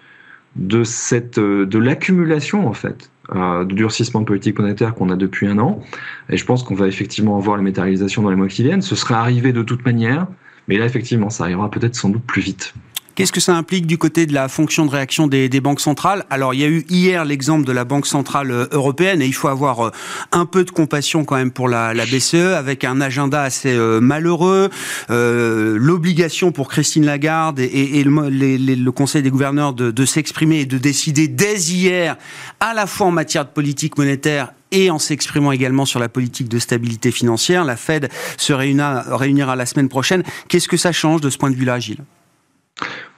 de 0.56 0.84
cette 0.84 1.38
euh, 1.38 1.66
de 1.66 1.78
l'accumulation 1.78 2.68
en 2.68 2.74
fait 2.74 3.12
euh, 3.36 3.64
de 3.64 3.76
durcissement 3.76 4.24
politique 4.24 4.58
monétaire 4.58 4.96
qu'on 4.96 5.10
a 5.10 5.16
depuis 5.16 5.48
un 5.48 5.60
an. 5.60 5.82
Et 6.30 6.38
je 6.38 6.46
pense 6.46 6.64
qu'on 6.64 6.76
va 6.76 6.88
effectivement 6.88 7.38
avoir 7.38 7.58
les 7.58 7.64
matérialisations 7.64 8.22
dans 8.24 8.30
les 8.30 8.36
mois 8.36 8.48
qui 8.48 8.64
viennent. 8.64 8.82
Ce 8.82 8.96
serait 8.96 9.16
arrivé 9.16 9.54
de 9.54 9.64
toute 9.64 9.86
manière, 9.86 10.28
mais 10.68 10.78
là 10.78 10.86
effectivement, 10.86 11.30
ça 11.30 11.44
arrivera 11.44 11.70
peut-être 11.70 11.96
sans 11.96 12.10
doute 12.10 12.24
plus 12.26 12.42
vite. 12.42 12.74
Qu'est-ce 13.16 13.32
que 13.32 13.40
ça 13.40 13.56
implique 13.56 13.88
du 13.88 13.98
côté 13.98 14.26
de 14.26 14.34
la 14.34 14.50
fonction 14.50 14.86
de 14.86 14.92
réaction 14.92 15.28
des, 15.28 15.48
des 15.48 15.62
banques 15.62 15.80
centrales? 15.80 16.26
Alors, 16.30 16.54
il 16.54 16.60
y 16.60 16.66
a 16.66 16.68
eu 16.68 16.86
hier 16.90 17.24
l'exemple 17.24 17.66
de 17.66 17.72
la 17.72 17.86
Banque 17.86 18.08
centrale 18.08 18.52
euh, 18.52 18.68
européenne 18.72 19.22
et 19.22 19.26
il 19.26 19.34
faut 19.34 19.48
avoir 19.48 19.88
euh, 19.88 19.92
un 20.34 20.46
peu 20.46 20.66
de 20.66 20.72
compassion 20.72 21.24
quand 21.24 21.38
même 21.38 21.52
pour 21.52 21.70
la, 21.70 21.94
la 21.94 22.06
BCE 22.06 22.54
avec 22.58 22.84
un 22.84 23.00
agenda 23.00 23.42
assez 23.42 23.74
euh, 23.74 24.02
malheureux, 24.02 24.70
euh, 25.12 25.78
l'obligation 25.80 26.52
pour 26.52 26.68
Christine 26.68 27.06
Lagarde 27.06 27.62
et, 27.62 27.64
et, 27.64 28.00
et 28.02 28.04
le, 28.04 28.30
le, 28.76 28.92
Conseil 28.92 29.24
des 29.24 29.30
gouverneurs 29.30 29.72
de, 29.72 29.92
de 29.92 30.06
s'exprimer 30.06 30.60
et 30.60 30.66
de 30.66 30.78
décider 30.78 31.30
dès 31.30 31.56
hier, 31.56 32.18
à 32.60 32.74
la 32.74 32.86
fois 32.86 33.08
en 33.08 33.12
matière 33.12 33.46
de 33.46 33.50
politique 33.50 33.98
monétaire 33.98 34.52
et 34.72 34.92
en 34.92 35.00
s'exprimant 35.00 35.54
également 35.54 35.86
sur 35.86 36.02
la 36.02 36.10
politique 36.10 36.50
de 36.50 36.60
stabilité 36.60 37.12
financière. 37.12 37.64
La 37.64 37.78
Fed 37.78 38.10
se 38.36 38.52
réunira, 38.52 39.56
la 39.56 39.66
semaine 39.66 39.88
prochaine. 39.88 40.24
Qu'est-ce 40.50 40.68
que 40.68 40.76
ça 40.76 40.92
change 40.92 41.22
de 41.22 41.30
ce 41.30 41.38
point 41.38 41.50
de 41.50 41.56
vue-là, 41.56 41.80
Gilles? 41.80 42.04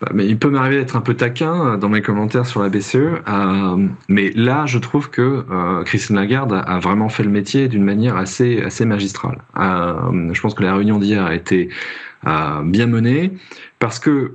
Bah, 0.01 0.09
mais 0.13 0.27
il 0.27 0.37
peut 0.37 0.49
m'arriver 0.49 0.77
d'être 0.77 0.95
un 0.95 1.01
peu 1.01 1.15
taquin 1.15 1.73
euh, 1.73 1.77
dans 1.77 1.89
mes 1.89 2.01
commentaires 2.01 2.45
sur 2.45 2.61
la 2.61 2.69
BCE, 2.69 2.95
euh, 2.95 3.87
mais 4.07 4.31
là, 4.35 4.65
je 4.67 4.77
trouve 4.77 5.09
que 5.09 5.43
euh, 5.49 5.83
Christine 5.83 6.17
Lagarde 6.17 6.53
a 6.53 6.79
vraiment 6.79 7.09
fait 7.09 7.23
le 7.23 7.31
métier 7.31 7.67
d'une 7.67 7.83
manière 7.83 8.15
assez, 8.15 8.61
assez 8.61 8.85
magistrale. 8.85 9.39
je 9.55 10.41
pense 10.41 10.53
que 10.53 10.63
la 10.63 10.75
réunion 10.75 10.99
d'hier 10.99 11.25
a 11.25 11.33
été 11.33 11.69
bien 12.23 12.87
menée 12.87 13.31
parce 13.79 13.99
que 13.99 14.33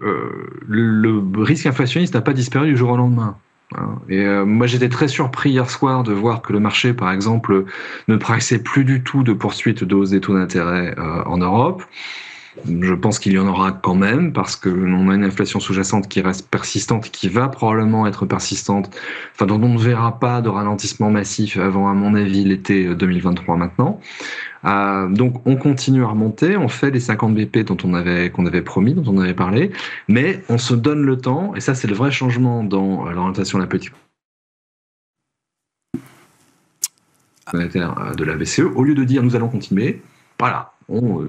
le 0.67 1.43
risque 1.43 1.67
inflationniste 1.67 2.15
n'a 2.15 2.21
pas 2.23 2.33
disparu 2.33 2.69
du 2.69 2.77
jour 2.77 2.91
au 2.91 2.97
lendemain. 2.97 3.37
Hein. 3.77 3.99
Et 4.09 4.25
moi, 4.45 4.67
j'étais 4.67 4.89
très 4.89 5.09
surpris 5.09 5.51
hier 5.51 5.69
soir 5.69 6.03
de 6.03 6.13
voir 6.13 6.43
que 6.43 6.53
le 6.53 6.61
marché, 6.61 6.95
par 6.95 7.13
exemple, 7.13 7.65
ne 8.09 8.17
praxait 8.17 8.63
plus 8.63 8.85
du 8.85 9.03
tout 9.03 9.23
de 9.23 9.33
poursuite 9.33 9.85
de 9.85 10.07
des 10.07 10.21
taux 10.21 10.35
d'intérêt 10.35 10.95
en 11.27 11.39
Europe. 11.39 11.83
Je 12.67 12.93
pense 12.93 13.19
qu'il 13.19 13.33
y 13.33 13.39
en 13.39 13.47
aura 13.47 13.73
quand 13.73 13.95
même 13.95 14.33
parce 14.33 14.57
que 14.57 14.69
l'on 14.69 15.09
a 15.09 15.15
une 15.15 15.25
inflation 15.25 15.59
sous-jacente 15.59 16.09
qui 16.09 16.21
reste 16.21 16.49
persistante, 16.51 17.11
qui 17.11 17.29
va 17.29 17.49
probablement 17.49 18.07
être 18.07 18.27
persistante, 18.27 18.91
enfin 19.33 19.47
dont 19.47 19.63
on 19.63 19.71
ne 19.71 19.79
verra 19.79 20.21
pas 20.21 20.43
de 20.43 20.51
ralentissement 20.51 21.11
massif 21.11 21.57
avant, 21.57 21.89
à 21.89 21.95
mon 21.95 22.15
avis, 22.15 22.45
l'été 22.45 22.95
2023 22.95 23.57
maintenant. 23.57 24.01
Euh, 24.65 25.09
donc 25.09 25.41
on 25.47 25.57
continue 25.57 26.05
à 26.05 26.09
remonter, 26.09 26.57
on 26.59 26.69
fait 26.69 26.91
les 26.91 27.01
50 27.01 27.35
BP 27.35 27.61
dont 27.61 27.79
on 27.85 27.95
avait 27.95 28.31
qu'on 28.31 28.45
avait 28.45 28.63
promis, 28.63 28.93
dont 28.93 29.05
on 29.07 29.19
avait 29.19 29.35
parlé, 29.35 29.73
mais 30.09 30.43
on 30.51 30.59
se 30.59 30.75
donne 30.75 31.03
le 31.03 31.17
temps, 31.17 31.55
et 31.57 31.61
ça 31.61 31.75
c'est 31.75 31.89
le 31.89 31.95
vrai 31.95 32.11
changement 32.11 32.63
dans 32.63 33.09
l'orientation 33.11 33.59
de 33.59 33.65
la 33.65 33.69
politique 33.69 33.95
de 37.55 38.25
la 38.25 38.37
BCE. 38.37 38.61
Au 38.61 38.85
lieu 38.85 38.95
de 38.95 39.05
dire 39.05 39.23
nous 39.23 39.37
allons 39.37 39.49
continuer, 39.49 40.03
voilà, 40.39 40.73
on, 40.89 41.27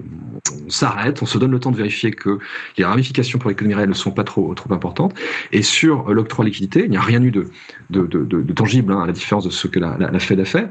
s'arrête, 0.67 1.21
on 1.21 1.25
se 1.25 1.37
donne 1.37 1.51
le 1.51 1.59
temps 1.59 1.71
de 1.71 1.77
vérifier 1.77 2.11
que 2.11 2.39
les 2.77 2.85
ramifications 2.85 3.39
pour 3.39 3.49
l'économie 3.49 3.75
réelle 3.75 3.89
ne 3.89 3.93
sont 3.93 4.11
pas 4.11 4.23
trop, 4.23 4.53
trop 4.53 4.73
importantes. 4.73 5.13
Et 5.51 5.61
sur 5.61 6.11
l'octroi 6.13 6.45
liquidité, 6.45 6.83
il 6.85 6.89
n'y 6.89 6.97
a 6.97 7.01
rien 7.01 7.21
eu 7.23 7.31
de, 7.31 7.49
de, 7.89 8.53
tangible, 8.53 8.93
hein, 8.93 9.01
à 9.01 9.07
la 9.07 9.13
différence 9.13 9.45
de 9.45 9.49
ce 9.49 9.67
que 9.67 9.79
la, 9.79 9.97
la, 9.97 10.19
Fed 10.19 10.39
a 10.39 10.45
fait. 10.45 10.67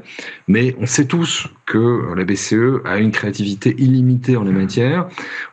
Mais 0.47 0.75
on 0.79 0.85
sait 0.85 1.05
tous 1.05 1.47
que 1.65 2.13
la 2.15 2.23
BCE 2.23 2.81
a 2.85 2.97
une 2.97 3.11
créativité 3.11 3.75
illimitée 3.77 4.37
en 4.37 4.43
la 4.43 4.51
matière. 4.51 5.07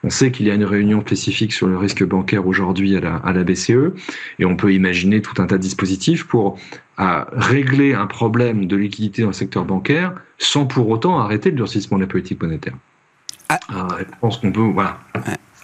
On 0.04 0.10
sait 0.10 0.30
qu'il 0.30 0.46
y 0.46 0.50
a 0.50 0.54
une 0.54 0.64
réunion 0.64 1.00
spécifique 1.00 1.52
sur 1.52 1.66
le 1.66 1.76
risque 1.76 2.04
bancaire 2.04 2.46
aujourd'hui 2.46 2.96
à 2.96 3.00
la, 3.00 3.16
à 3.16 3.32
la 3.32 3.44
BCE. 3.44 3.92
Et 4.38 4.44
on 4.44 4.56
peut 4.56 4.72
imaginer 4.72 5.22
tout 5.22 5.40
un 5.40 5.46
tas 5.46 5.56
de 5.56 5.62
dispositifs 5.62 6.26
pour 6.26 6.58
régler 7.32 7.94
un 7.94 8.06
problème 8.06 8.66
de 8.66 8.76
liquidité 8.76 9.22
dans 9.22 9.28
le 9.28 9.34
secteur 9.34 9.64
bancaire 9.64 10.14
sans 10.38 10.66
pour 10.66 10.88
autant 10.88 11.18
arrêter 11.18 11.50
le 11.50 11.56
durcissement 11.56 11.96
de 11.98 12.02
la 12.02 12.08
politique 12.08 12.42
monétaire. 12.42 12.74
Ah. 13.52 13.58
Ah, 13.68 13.88
je 13.98 14.04
pense 14.20 14.36
qu'on 14.36 14.52
peut, 14.52 14.60
voilà 14.60 14.96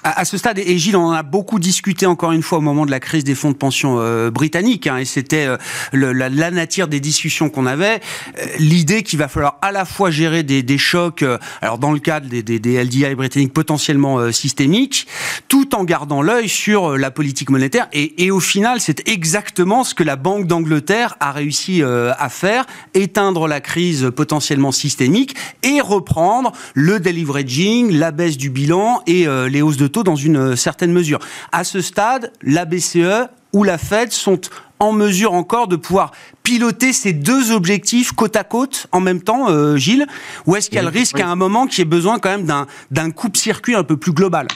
à, 0.06 0.24
ce 0.24 0.38
stade, 0.38 0.58
et 0.58 0.78
Gilles, 0.78 0.96
on 0.96 1.06
en 1.06 1.12
a 1.12 1.24
beaucoup 1.24 1.58
discuté 1.58 2.06
encore 2.06 2.30
une 2.30 2.42
fois 2.42 2.58
au 2.58 2.60
moment 2.60 2.86
de 2.86 2.92
la 2.92 3.00
crise 3.00 3.24
des 3.24 3.34
fonds 3.34 3.50
de 3.50 3.56
pension 3.56 3.96
euh, 3.98 4.30
britanniques, 4.30 4.86
hein, 4.86 4.98
et 4.98 5.04
c'était 5.04 5.46
euh, 5.46 5.56
la, 5.92 6.28
la, 6.28 6.50
nature 6.52 6.86
des 6.86 7.00
discussions 7.00 7.50
qu'on 7.50 7.66
avait, 7.66 8.00
euh, 8.38 8.46
l'idée 8.60 9.02
qu'il 9.02 9.18
va 9.18 9.26
falloir 9.26 9.58
à 9.62 9.72
la 9.72 9.84
fois 9.84 10.10
gérer 10.10 10.44
des, 10.44 10.62
des 10.62 10.78
chocs, 10.78 11.24
alors 11.60 11.78
dans 11.78 11.92
le 11.92 11.98
cadre 11.98 12.28
des, 12.28 12.42
des, 12.44 12.60
des 12.60 12.82
LDI 12.82 13.16
britanniques 13.16 13.52
potentiellement 13.52 14.30
systémiques, 14.30 15.08
tout 15.48 15.74
en 15.74 15.82
gardant 15.82 16.22
l'œil 16.22 16.48
sur 16.48 16.96
la 16.96 17.10
politique 17.10 17.50
monétaire, 17.50 17.88
et, 17.92 18.24
et 18.24 18.30
au 18.30 18.40
final, 18.40 18.80
c'est 18.80 19.08
exactement 19.08 19.82
ce 19.82 19.94
que 19.94 20.04
la 20.04 20.16
Banque 20.16 20.46
d'Angleterre 20.46 21.16
a 21.18 21.32
réussi 21.32 21.82
à 21.82 22.28
faire, 22.28 22.66
éteindre 22.94 23.48
la 23.48 23.60
crise 23.60 24.10
potentiellement 24.14 24.72
systémique 24.72 25.34
et 25.62 25.80
reprendre 25.80 26.52
le 26.74 27.00
deleveraging, 27.00 27.92
la 27.92 28.12
baisse 28.12 28.36
du 28.36 28.50
bilan 28.50 29.02
et 29.06 29.26
les 29.48 29.62
hausses 29.62 29.76
de 29.76 29.86
dans 30.02 30.16
une 30.16 30.36
euh, 30.36 30.56
certaine 30.56 30.92
mesure. 30.92 31.18
À 31.52 31.64
ce 31.64 31.80
stade, 31.80 32.32
la 32.42 32.64
BCE 32.64 33.28
ou 33.52 33.64
la 33.64 33.78
Fed 33.78 34.12
sont 34.12 34.40
en 34.78 34.92
mesure 34.92 35.32
encore 35.32 35.68
de 35.68 35.76
pouvoir 35.76 36.12
piloter 36.42 36.92
ces 36.92 37.12
deux 37.12 37.52
objectifs 37.52 38.12
côte 38.12 38.36
à 38.36 38.44
côte 38.44 38.86
en 38.92 39.00
même 39.00 39.22
temps, 39.22 39.48
euh, 39.48 39.76
Gilles 39.76 40.06
Ou 40.46 40.56
est-ce 40.56 40.68
qu'il 40.68 40.76
y 40.76 40.80
a 40.80 40.82
le 40.82 40.88
risque 40.88 41.18
à 41.20 41.28
un 41.28 41.36
moment 41.36 41.66
qu'il 41.66 41.78
y 41.78 41.82
ait 41.82 41.84
besoin 41.84 42.18
quand 42.18 42.30
même 42.30 42.46
d'un 42.90 43.10
coupe-circuit 43.10 43.74
un 43.74 43.84
peu 43.84 43.96
plus 43.96 44.12
global? 44.12 44.46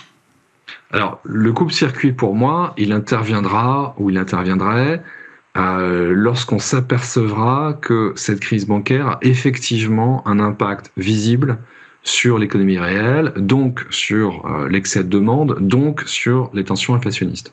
Alors, 0.93 1.21
le 1.25 1.53
coupe-circuit, 1.53 2.13
pour 2.13 2.35
moi, 2.35 2.75
il 2.77 2.93
interviendra 2.93 3.95
ou 3.99 4.11
il 4.11 4.19
interviendrait 4.19 5.03
euh, 5.57 6.13
lorsqu'on 6.15 6.59
s'apercevra 6.59 7.79
que 7.81 8.13
cette 8.17 8.41
crise 8.41 8.67
bancaire 8.67 9.09
a 9.09 9.19
effectivement 9.23 10.27
un 10.27 10.39
impact 10.39 10.93
visible 10.97 11.59
sur 12.03 12.39
l'économie 12.39 12.79
réelle, 12.79 13.33
donc 13.37 13.87
sur 13.91 14.47
euh, 14.47 14.69
l'excès 14.69 15.05
de 15.05 15.09
demande, 15.09 15.59
donc 15.61 16.03
sur 16.07 16.51
les 16.55 16.65
tensions 16.65 16.95
inflationnistes. 16.95 17.53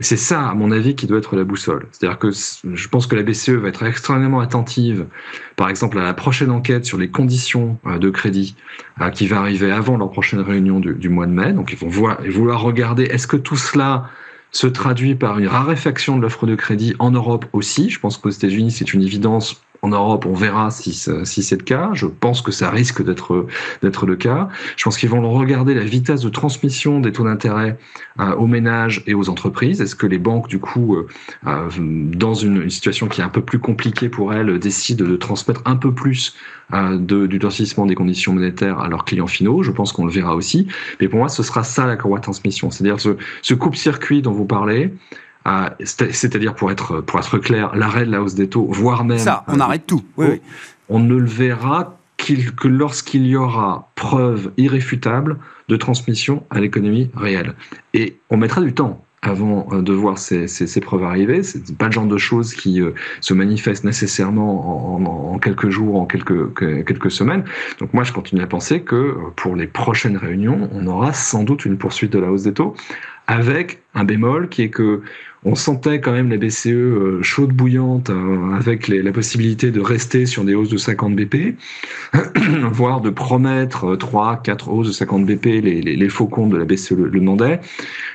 C'est 0.00 0.16
ça, 0.16 0.48
à 0.48 0.54
mon 0.54 0.72
avis, 0.72 0.96
qui 0.96 1.06
doit 1.06 1.18
être 1.18 1.36
la 1.36 1.44
boussole. 1.44 1.86
C'est-à-dire 1.92 2.18
que 2.18 2.30
je 2.32 2.88
pense 2.88 3.06
que 3.06 3.14
la 3.14 3.22
BCE 3.22 3.50
va 3.50 3.68
être 3.68 3.84
extrêmement 3.84 4.40
attentive, 4.40 5.06
par 5.54 5.68
exemple, 5.68 5.98
à 5.98 6.02
la 6.02 6.14
prochaine 6.14 6.50
enquête 6.50 6.84
sur 6.84 6.98
les 6.98 7.08
conditions 7.08 7.78
euh, 7.86 7.98
de 7.98 8.10
crédit 8.10 8.56
euh, 9.00 9.10
qui 9.10 9.26
va 9.26 9.38
arriver 9.38 9.70
avant 9.70 9.96
leur 9.96 10.10
prochaine 10.10 10.40
réunion 10.40 10.80
du, 10.80 11.08
mois 11.08 11.26
de 11.26 11.32
mai. 11.32 11.52
Donc, 11.52 11.72
ils 11.72 11.78
vont 11.78 11.88
vouloir 11.88 12.60
regarder 12.60 13.04
est-ce 13.04 13.28
que 13.28 13.36
tout 13.36 13.56
cela 13.56 14.10
se 14.50 14.66
traduit 14.66 15.14
par 15.14 15.38
une 15.38 15.48
raréfaction 15.48 16.16
de 16.16 16.22
l'offre 16.22 16.46
de 16.46 16.56
crédit 16.56 16.94
en 16.98 17.12
Europe 17.12 17.46
aussi? 17.52 17.90
Je 17.90 18.00
pense 18.00 18.18
qu'aux 18.18 18.30
États-Unis, 18.30 18.72
c'est 18.72 18.94
une 18.94 19.02
évidence 19.02 19.62
en 19.84 19.88
Europe, 19.88 20.24
on 20.26 20.32
verra 20.32 20.70
si, 20.70 20.94
si 20.94 21.42
c'est 21.42 21.56
le 21.56 21.62
cas. 21.62 21.90
Je 21.92 22.06
pense 22.06 22.40
que 22.40 22.52
ça 22.52 22.70
risque 22.70 23.04
d'être 23.04 23.46
le 24.06 24.16
cas. 24.16 24.48
Je 24.76 24.84
pense 24.84 24.96
qu'ils 24.96 25.10
vont 25.10 25.30
regarder 25.30 25.74
la 25.74 25.84
vitesse 25.84 26.22
de 26.22 26.30
transmission 26.30 27.00
des 27.00 27.12
taux 27.12 27.24
d'intérêt 27.24 27.78
euh, 28.20 28.34
aux 28.36 28.46
ménages 28.46 29.02
et 29.06 29.14
aux 29.14 29.28
entreprises. 29.28 29.80
Est-ce 29.80 29.94
que 29.94 30.06
les 30.06 30.18
banques, 30.18 30.48
du 30.48 30.58
coup, 30.58 30.96
euh, 30.96 31.06
euh, 31.46 31.68
dans 31.76 32.34
une, 32.34 32.70
situation 32.70 33.08
qui 33.08 33.20
est 33.20 33.24
un 33.24 33.28
peu 33.28 33.42
plus 33.42 33.58
compliquée 33.58 34.08
pour 34.08 34.32
elles, 34.32 34.58
décident 34.58 35.04
de 35.04 35.16
transmettre 35.16 35.62
un 35.64 35.76
peu 35.76 35.92
plus 35.92 36.34
du 36.72 37.38
durcissement 37.38 37.84
des 37.84 37.94
conditions 37.94 38.32
monétaires 38.32 38.80
à 38.80 38.88
leurs 38.88 39.04
clients 39.04 39.26
finaux? 39.26 39.62
Je 39.62 39.70
pense 39.70 39.92
qu'on 39.92 40.06
le 40.06 40.12
verra 40.12 40.34
aussi. 40.34 40.66
Mais 41.00 41.08
pour 41.08 41.18
moi, 41.18 41.28
ce 41.28 41.42
sera 41.42 41.62
ça 41.62 41.86
la 41.86 41.96
courroie 41.96 42.18
de 42.18 42.22
transmission. 42.22 42.70
C'est-à-dire 42.70 43.00
ce, 43.00 43.16
ce 43.42 43.54
coupe-circuit 43.54 44.22
dont 44.22 44.32
vous 44.32 44.46
parlez, 44.46 44.92
c'est-à-dire 45.84 46.54
pour 46.54 46.70
être 46.70 47.00
pour 47.00 47.18
être 47.18 47.38
clair, 47.38 47.74
l'arrêt 47.74 48.06
de 48.06 48.10
la 48.10 48.22
hausse 48.22 48.34
des 48.34 48.48
taux, 48.48 48.66
voire 48.70 49.04
même 49.04 49.18
ça, 49.18 49.44
on 49.48 49.60
arrête 49.60 49.86
tout. 49.86 50.02
Oui, 50.16 50.40
On 50.88 50.98
ne 50.98 51.16
le 51.16 51.26
verra 51.26 51.96
que 52.16 52.68
lorsqu'il 52.68 53.26
y 53.26 53.36
aura 53.36 53.90
preuve 53.96 54.52
irréfutable 54.56 55.38
de 55.68 55.76
transmission 55.76 56.44
à 56.50 56.60
l'économie 56.60 57.10
réelle. 57.14 57.54
Et 57.92 58.16
on 58.30 58.36
mettra 58.36 58.60
du 58.60 58.72
temps 58.72 59.04
avant 59.24 59.66
euh, 59.72 59.80
de 59.80 59.92
voir 59.92 60.18
ces, 60.18 60.46
ces, 60.46 60.80
preuves 60.80 61.02
arriver. 61.02 61.42
C'est 61.42 61.76
pas 61.76 61.86
le 61.86 61.92
genre 61.92 62.06
de 62.06 62.18
choses 62.18 62.54
qui 62.54 62.80
euh, 62.80 62.92
se 63.20 63.32
manifestent 63.32 63.84
nécessairement 63.84 64.96
en, 64.96 65.04
en, 65.04 65.38
quelques 65.38 65.70
jours, 65.70 66.00
en 66.00 66.04
quelques, 66.04 66.54
quelques 66.54 67.10
semaines. 67.10 67.44
Donc 67.80 67.94
moi, 67.94 68.04
je 68.04 68.12
continue 68.12 68.42
à 68.42 68.46
penser 68.46 68.82
que 68.82 68.94
euh, 68.94 69.14
pour 69.34 69.56
les 69.56 69.66
prochaines 69.66 70.18
réunions, 70.18 70.68
on 70.72 70.86
aura 70.86 71.12
sans 71.14 71.42
doute 71.42 71.64
une 71.64 71.78
poursuite 71.78 72.12
de 72.12 72.18
la 72.18 72.30
hausse 72.30 72.42
des 72.42 72.52
taux, 72.52 72.74
avec 73.26 73.82
un 73.94 74.04
bémol 74.04 74.48
qui 74.48 74.62
est 74.62 74.70
que 74.70 75.02
on 75.46 75.54
sentait 75.54 76.00
quand 76.00 76.12
même 76.12 76.30
la 76.30 76.38
BCE 76.38 76.68
euh, 76.68 77.22
chaude 77.22 77.52
bouillante 77.52 78.08
euh, 78.08 78.54
avec 78.54 78.88
la 78.88 79.12
possibilité 79.12 79.70
de 79.70 79.80
rester 79.80 80.24
sur 80.24 80.42
des 80.42 80.54
hausses 80.54 80.70
de 80.70 80.78
50 80.78 81.14
BP, 81.14 81.56
voire 82.72 83.02
de 83.02 83.10
promettre 83.10 83.94
3, 83.94 84.40
4 84.42 84.70
hausses 84.70 84.86
de 84.86 84.92
50 84.92 85.26
BP, 85.26 85.44
les, 85.62 86.08
comptes 86.08 86.50
de 86.50 86.56
la 86.56 86.64
BCE 86.64 86.92
le, 86.92 87.10
demandaient. 87.10 87.60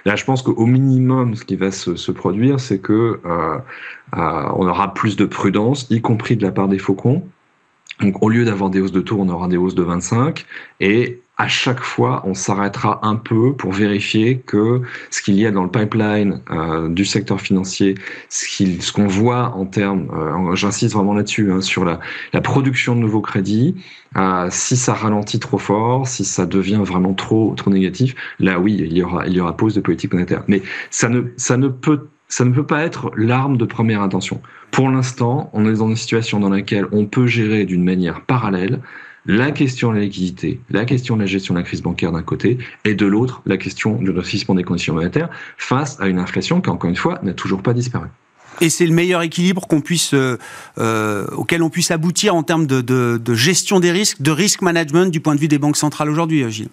Là, 0.05 0.15
je 0.15 0.25
pense 0.25 0.41
qu'au 0.41 0.65
minimum, 0.65 1.35
ce 1.35 1.45
qui 1.45 1.55
va 1.55 1.69
se, 1.69 2.11
produire, 2.11 2.59
c'est 2.59 2.79
que 2.79 3.19
euh, 3.23 3.59
aura 4.13 4.93
plus 4.95 5.15
de 5.15 5.25
prudence, 5.25 5.85
y 5.91 6.01
compris 6.01 6.35
de 6.35 6.43
la 6.43 6.51
part 6.51 6.67
des 6.67 6.79
faucons. 6.79 7.23
Donc, 8.01 8.23
au 8.23 8.29
lieu 8.29 8.45
d'avoir 8.45 8.69
des 8.71 8.81
hausses 8.81 8.91
de 8.91 9.01
taux, 9.01 9.17
on 9.19 9.29
aura 9.29 9.47
des 9.47 9.57
hausses 9.57 9.75
de 9.75 9.83
25. 9.83 10.45
Et 10.79 11.21
à 11.39 11.47
chaque 11.47 11.79
fois, 11.79 12.21
on 12.25 12.33
s'arrêtera 12.33 12.99
un 13.01 13.15
peu 13.15 13.53
pour 13.53 13.71
vérifier 13.71 14.39
que 14.39 14.81
ce 15.09 15.21
qu'il 15.21 15.35
y 15.35 15.45
a 15.45 15.51
dans 15.51 15.63
le 15.63 15.71
pipeline 15.71 16.41
euh, 16.51 16.89
du 16.89 17.05
secteur 17.05 17.39
financier, 17.39 17.95
ce 18.27 18.91
qu'on 18.91 19.07
voit 19.07 19.55
en 19.55 19.65
termes, 19.65 20.09
euh, 20.13 20.53
j'insiste 20.55 20.93
vraiment 20.93 21.13
là-dessus, 21.13 21.49
hein, 21.49 21.61
sur 21.61 21.85
la, 21.85 22.01
production 22.41 22.93
de 22.93 22.99
nouveaux 22.99 23.21
crédits, 23.21 23.75
euh, 24.17 24.47
si 24.51 24.75
ça 24.75 24.93
ralentit 24.93 25.39
trop 25.39 25.57
fort, 25.57 26.07
si 26.07 26.25
ça 26.25 26.45
devient 26.45 26.81
vraiment 26.83 27.13
trop 27.13 27.53
trop 27.55 27.71
négatif, 27.71 28.15
là 28.39 28.59
oui, 28.59 28.75
il 28.77 28.91
y 28.91 29.01
aura 29.01 29.25
il 29.25 29.33
y 29.33 29.39
aura 29.39 29.55
pause 29.55 29.75
de 29.75 29.81
politique 29.81 30.11
monétaire. 30.11 30.43
Mais 30.49 30.61
ça 30.89 31.07
ne 31.07 31.21
ça 31.37 31.55
ne 31.55 31.69
peut 31.69 32.07
ça 32.27 32.43
ne 32.43 32.51
peut 32.51 32.65
pas 32.65 32.83
être 32.83 33.11
l'arme 33.15 33.55
de 33.55 33.65
première 33.65 34.01
intention. 34.01 34.41
Pour 34.71 34.89
l'instant, 34.89 35.49
on 35.53 35.65
est 35.65 35.77
dans 35.77 35.87
une 35.87 35.95
situation 35.95 36.39
dans 36.39 36.49
laquelle 36.49 36.85
on 36.91 37.05
peut 37.05 37.27
gérer 37.27 37.65
d'une 37.65 37.83
manière 37.83 38.21
parallèle 38.21 38.81
la 39.25 39.51
question 39.51 39.91
de 39.91 39.97
la 39.97 40.01
liquidité, 40.01 40.59
la 40.69 40.85
question 40.85 41.15
de 41.15 41.21
la 41.21 41.27
gestion 41.27 41.53
de 41.53 41.59
la 41.59 41.65
crise 41.65 41.81
bancaire 41.81 42.11
d'un 42.11 42.21
côté, 42.21 42.57
et 42.85 42.95
de 42.95 43.05
l'autre, 43.05 43.41
la 43.45 43.57
question 43.57 43.95
du 43.95 44.11
durcissement 44.11 44.55
des 44.55 44.63
conditions 44.63 44.93
monétaires 44.93 45.29
face 45.57 45.99
à 45.99 46.07
une 46.07 46.19
inflation 46.19 46.61
qui, 46.61 46.69
encore 46.69 46.89
une 46.89 46.95
fois, 46.95 47.19
n'a 47.23 47.33
toujours 47.33 47.61
pas 47.61 47.73
disparu. 47.73 48.07
Et 48.61 48.69
c'est 48.69 48.85
le 48.85 48.93
meilleur 48.93 49.21
équilibre 49.21 49.67
qu'on 49.67 49.81
puisse, 49.81 50.13
auquel 50.77 51.63
on 51.63 51.69
puisse 51.69 51.91
aboutir 51.91 52.35
en 52.35 52.43
termes 52.43 52.67
de, 52.67 52.81
de, 52.81 53.33
gestion 53.33 53.79
des 53.79 53.91
risques, 53.91 54.21
de 54.21 54.31
risk 54.31 54.61
management 54.61 55.11
du 55.11 55.21
point 55.21 55.35
de 55.35 55.39
vue 55.39 55.47
des 55.47 55.59
banques 55.59 55.77
centrales 55.77 56.09
aujourd'hui, 56.09 56.49
Gilles? 56.51 56.69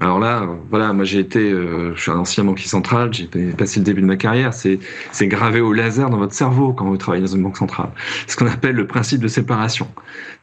Alors 0.00 0.18
là, 0.18 0.48
voilà, 0.70 0.92
moi 0.94 1.04
j'ai 1.04 1.18
été, 1.18 1.38
euh, 1.38 1.94
je 1.94 2.00
suis 2.00 2.10
un 2.10 2.16
ancien 2.18 2.44
banquier 2.44 2.66
central, 2.66 3.12
j'ai 3.12 3.26
passé 3.26 3.78
le 3.78 3.84
début 3.84 4.00
de 4.00 4.06
ma 4.06 4.16
carrière, 4.16 4.54
c'est 4.54 4.78
gravé 5.22 5.60
au 5.60 5.74
laser 5.74 6.08
dans 6.08 6.16
votre 6.16 6.32
cerveau 6.32 6.72
quand 6.72 6.86
vous 6.86 6.96
travaillez 6.96 7.22
dans 7.22 7.34
une 7.34 7.42
banque 7.42 7.58
centrale. 7.58 7.90
Ce 8.26 8.34
qu'on 8.34 8.46
appelle 8.46 8.74
le 8.74 8.86
principe 8.86 9.20
de 9.20 9.28
séparation. 9.28 9.86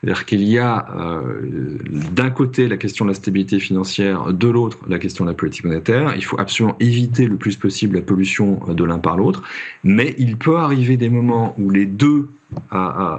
C'est-à-dire 0.01 0.25
qu'il 0.25 0.43
y 0.43 0.59
a 0.59 0.87
euh, 0.95 1.77
d'un 2.11 2.29
côté 2.29 2.67
la 2.67 2.77
question 2.77 3.05
de 3.05 3.09
la 3.09 3.15
stabilité 3.15 3.59
financière, 3.59 4.31
de 4.33 4.47
l'autre 4.47 4.77
la 4.87 4.99
question 4.99 5.25
de 5.25 5.31
la 5.31 5.35
politique 5.35 5.65
monétaire. 5.65 6.13
Il 6.15 6.23
faut 6.23 6.39
absolument 6.39 6.77
éviter 6.79 7.25
le 7.25 7.35
plus 7.35 7.55
possible 7.55 7.95
la 7.95 8.03
pollution 8.03 8.59
de 8.67 8.83
l'un 8.83 8.99
par 8.99 9.17
l'autre, 9.17 9.41
mais 9.83 10.15
il 10.19 10.37
peut 10.37 10.57
arriver 10.57 10.95
des 10.95 11.09
moments 11.09 11.55
où 11.57 11.71
les 11.71 11.87
deux 11.87 12.29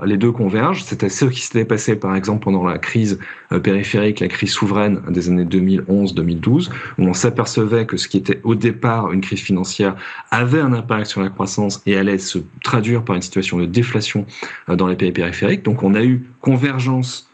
les 0.04 0.16
deux 0.16 0.32
convergent. 0.32 0.82
C'était 0.84 1.08
ce 1.08 1.24
qui 1.26 1.40
s'était 1.40 1.64
passé, 1.64 1.96
par 1.96 2.14
exemple, 2.16 2.44
pendant 2.44 2.64
la 2.64 2.78
crise 2.78 3.18
euh, 3.52 3.60
périphérique, 3.60 4.20
la 4.20 4.28
crise 4.28 4.52
souveraine 4.52 5.00
des 5.08 5.28
années 5.28 5.44
2011-2012, 5.44 6.70
où 6.98 7.04
on 7.04 7.14
s'apercevait 7.14 7.86
que 7.86 7.96
ce 7.96 8.08
qui 8.08 8.16
était 8.16 8.40
au 8.44 8.54
départ 8.54 9.12
une 9.12 9.20
crise 9.20 9.40
financière 9.40 9.96
avait 10.30 10.60
un 10.60 10.72
impact 10.72 11.06
sur 11.06 11.20
la 11.20 11.30
croissance 11.30 11.82
et 11.86 11.96
allait 11.96 12.18
se 12.18 12.38
traduire 12.62 13.04
par 13.04 13.16
une 13.16 13.22
situation 13.22 13.58
de 13.58 13.66
déflation 13.66 14.26
euh, 14.68 14.76
dans 14.76 14.86
les 14.86 14.96
pays 14.96 15.12
périphériques. 15.12 15.64
Donc, 15.64 15.82
on 15.82 15.94
a 15.94 16.02
eu 16.02 16.26
convergence 16.40 17.28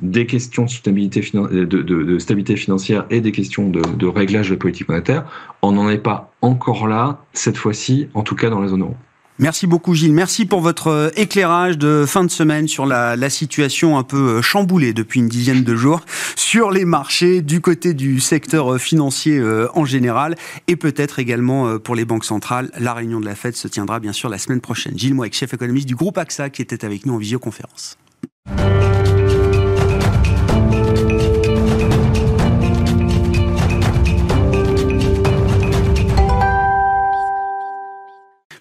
des 0.00 0.26
questions 0.26 0.64
de, 0.64 0.70
stabilité, 0.70 1.20
de, 1.20 2.18
stabilité 2.18 2.56
financière 2.56 3.06
et 3.10 3.20
des 3.20 3.30
questions 3.30 3.70
de, 3.70 3.80
de 3.80 4.06
réglage 4.06 4.50
de 4.50 4.56
politique 4.56 4.88
monétaire. 4.88 5.24
On 5.62 5.72
n'en 5.72 5.88
est 5.88 5.98
pas 5.98 6.32
encore 6.42 6.88
là, 6.88 7.20
cette 7.32 7.56
fois-ci, 7.56 8.08
en 8.14 8.22
tout 8.22 8.34
cas 8.34 8.50
dans 8.50 8.60
la 8.60 8.68
zone 8.68 8.82
euro. 8.82 8.96
Merci 9.40 9.66
beaucoup 9.66 9.94
Gilles. 9.94 10.12
Merci 10.12 10.46
pour 10.46 10.60
votre 10.60 10.88
euh, 10.88 11.10
éclairage 11.16 11.76
de 11.76 12.04
fin 12.06 12.22
de 12.22 12.30
semaine 12.30 12.68
sur 12.68 12.86
la, 12.86 13.16
situation 13.30 13.98
un 13.98 14.04
peu 14.04 14.36
euh, 14.36 14.42
chamboulée 14.42 14.92
depuis 14.92 15.18
une 15.18 15.28
dizaine 15.28 15.64
de 15.64 15.74
jours 15.74 16.02
sur 16.36 16.70
les 16.70 16.84
marchés 16.84 17.42
du 17.42 17.60
côté 17.60 17.94
du 17.94 18.20
secteur 18.20 18.74
euh, 18.74 18.78
financier 18.78 19.42
en 19.74 19.84
général 19.84 20.36
et 20.68 20.76
peut-être 20.76 21.18
également 21.18 21.78
pour 21.78 21.94
les 21.94 22.04
banques 22.04 22.24
centrales. 22.24 22.70
La 22.78 22.94
réunion 22.94 23.20
de 23.20 23.26
la 23.26 23.34
Fed 23.34 23.56
se 23.56 23.66
tiendra 23.66 23.98
bien 23.98 24.12
sûr 24.12 24.28
la 24.28 24.38
semaine 24.38 24.60
prochaine. 24.60 24.96
Gilles 24.96 25.14
Moix, 25.14 25.26
chef 25.32 25.52
économiste 25.54 25.88
du 25.88 25.96
groupe 25.96 26.18
AXA 26.18 26.50
qui 26.50 26.62
était 26.62 26.84
avec 26.84 27.06
nous 27.06 27.14
en 27.14 27.18
visioconférence. 27.18 27.96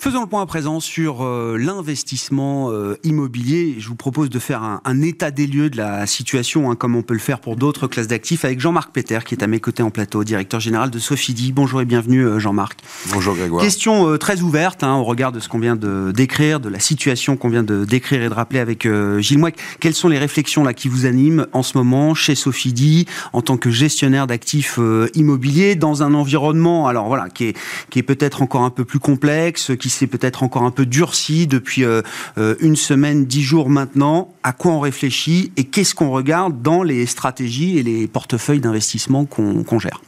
Faisons 0.04 0.20
le 0.20 0.28
point 0.28 0.42
à 0.42 0.46
présent 0.46 0.82
sur 0.82 1.24
euh, 1.24 1.56
l'investissement 1.58 2.70
euh, 2.72 2.98
immobilier. 3.06 3.76
Je 3.80 3.88
vous 3.88 3.96
propose 3.96 4.30
de 4.30 4.38
faire 4.38 4.62
un, 4.62 5.02
état 5.02 5.32
des 5.32 5.48
lieux 5.48 5.70
de 5.70 5.78
la 5.78 6.06
situation, 6.08 6.70
hein, 6.70 6.76
comme 6.76 6.98
on 6.98 7.04
peut 7.04 7.14
le 7.14 7.22
faire 7.22 7.40
pour 7.40 7.56
d'autres 7.56 7.88
classes 7.88 8.08
d'actifs, 8.08 8.44
avec 8.44 8.60
Jean-Marc 8.60 8.92
Peter, 8.92 9.20
qui 9.26 9.34
est 9.34 9.42
à 9.42 9.48
mes 9.48 9.62
côtés 9.62 9.82
en 9.82 9.92
plateau, 9.92 10.26
directeur 10.26 10.60
général 10.60 10.90
de 10.90 11.00
Sofidi. 11.00 11.54
Bonjour 11.54 11.80
et 11.80 11.86
bienvenue, 11.86 12.26
euh, 12.26 12.38
Jean-Marc. 12.38 12.82
Bonjour 13.14 13.34
Grégoire. 13.34 13.64
Question 13.64 14.18
très 14.18 14.42
ouverte, 14.42 14.84
hein, 14.84 14.96
au 14.96 15.06
regard 15.06 15.32
de 15.32 15.40
ce 15.40 15.48
qu'on 15.48 15.60
vient 15.60 15.78
de 15.78 16.12
décrire, 16.14 16.60
de 16.60 16.68
la 16.68 16.80
situation 16.80 17.38
qu'on 17.38 17.48
vient 17.48 17.64
de 17.64 17.86
décrire 17.86 18.24
et 18.24 18.28
de 18.28 18.34
rappeler 18.34 18.60
avec 18.60 18.86
Gilles 19.20 19.40
Mouek. 19.40 19.56
Quelles 19.80 19.94
sont 19.94 20.10
les 20.10 20.20
réflexions 20.20 20.66
là 20.66 20.74
qui 20.74 20.90
vous 20.90 21.06
animent 21.06 21.48
en 21.54 21.64
ce 21.64 21.78
moment 21.78 22.14
chez 22.14 22.36
Sofidi, 22.36 23.06
en 23.32 23.42
tant 23.42 23.56
que 23.56 23.72
gestionnaire 23.72 24.28
d'actifs 24.28 24.82
immobiliers, 25.16 25.76
dans 25.76 26.04
un 26.04 26.14
environnement, 26.14 26.90
alors 26.90 27.08
voilà, 27.08 27.30
qui 27.30 27.46
est, 27.46 27.58
qui 27.90 28.00
est 28.00 28.04
peut-être 28.04 28.42
encore 28.42 28.64
un 28.64 28.70
peu 28.70 28.84
plus 28.84 29.00
complexe, 29.00 29.72
qui 29.80 29.93
c'est 29.94 30.08
peut-être 30.08 30.44
encore 30.44 30.64
un 30.64 30.72
peu 30.72 30.86
durci 30.86 31.48
depuis 31.48 31.84
euh, 31.84 32.02
euh, 32.38 32.56
une 32.60 32.76
semaine, 32.76 33.26
dix 33.26 33.44
jours 33.44 33.70
maintenant. 33.70 34.34
À 34.44 34.52
quoi 34.52 34.72
on 34.72 34.80
réfléchit 34.80 35.52
et 35.58 35.66
qu'est-ce 35.66 35.96
qu'on 35.96 36.10
regarde 36.10 36.62
dans 36.62 36.84
les 36.84 37.06
stratégies 37.06 37.78
et 37.78 37.84
les 37.84 38.08
portefeuilles 38.08 38.60
d'investissement 38.60 39.26
qu'on 39.26 39.80
gère? 39.80 40.02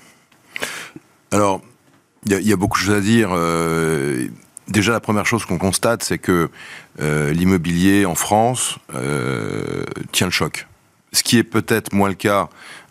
Alors, 1.31 1.61
il 2.25 2.47
y, 2.47 2.53
a 2.53 2.55
beaucoup 2.55 2.79
de 2.79 2.85
choses 2.85 2.95
à 2.95 3.01
dire. 3.01 3.29
Euh, 3.31 4.27
déjà, 4.67 4.91
la 4.91 4.99
première 4.99 5.25
chose 5.25 5.45
qu'on 5.45 5.57
constate, 5.57 6.03
c'est 6.03 6.17
que 6.17 6.49
l'immobilier 6.99 8.05
en 8.05 8.15
France 8.15 8.77
tient 10.11 10.27
le 10.27 10.31
choc. 10.31 10.67
Ce 11.15 11.23
qui 11.23 11.37
est 11.37 11.43
peut-être 11.43 11.93
moins 11.93 12.09
le 12.09 12.15
cas 12.15 12.49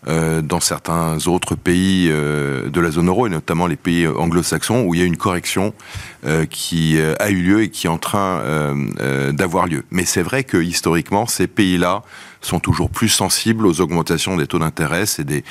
euh, 0.08 0.40
dans 0.40 0.60
certains 0.60 1.18
autres 1.26 1.56
pays 1.56 2.08
euh, 2.10 2.70
de 2.70 2.80
la 2.80 2.90
zone 2.90 3.08
euro, 3.08 3.26
et 3.26 3.30
notamment 3.30 3.66
les 3.66 3.76
pays 3.76 4.06
anglo-saxons, 4.06 4.82
où 4.86 4.94
il 4.94 5.00
y 5.00 5.02
a 5.02 5.06
une 5.06 5.18
correction 5.18 5.74
euh, 6.24 6.46
qui 6.46 6.98
a 6.98 7.28
eu 7.28 7.42
lieu 7.42 7.62
et 7.64 7.68
qui 7.68 7.86
est 7.86 7.90
en 7.90 7.98
train 7.98 8.42
d'avoir 9.32 9.66
lieu. 9.66 9.84
Mais 9.90 10.06
c'est 10.06 10.22
vrai 10.22 10.42
que 10.42 10.56
historiquement, 10.56 11.26
ces 11.26 11.46
pays-là 11.46 12.02
sont 12.46 12.60
toujours 12.60 12.90
plus 12.90 13.08
sensibles 13.08 13.66
aux 13.66 13.80
augmentations 13.80 14.36
des 14.36 14.46
taux 14.46 14.58
d'intérêt. 14.58 15.06
C'est 15.06 15.24
des, 15.24 15.44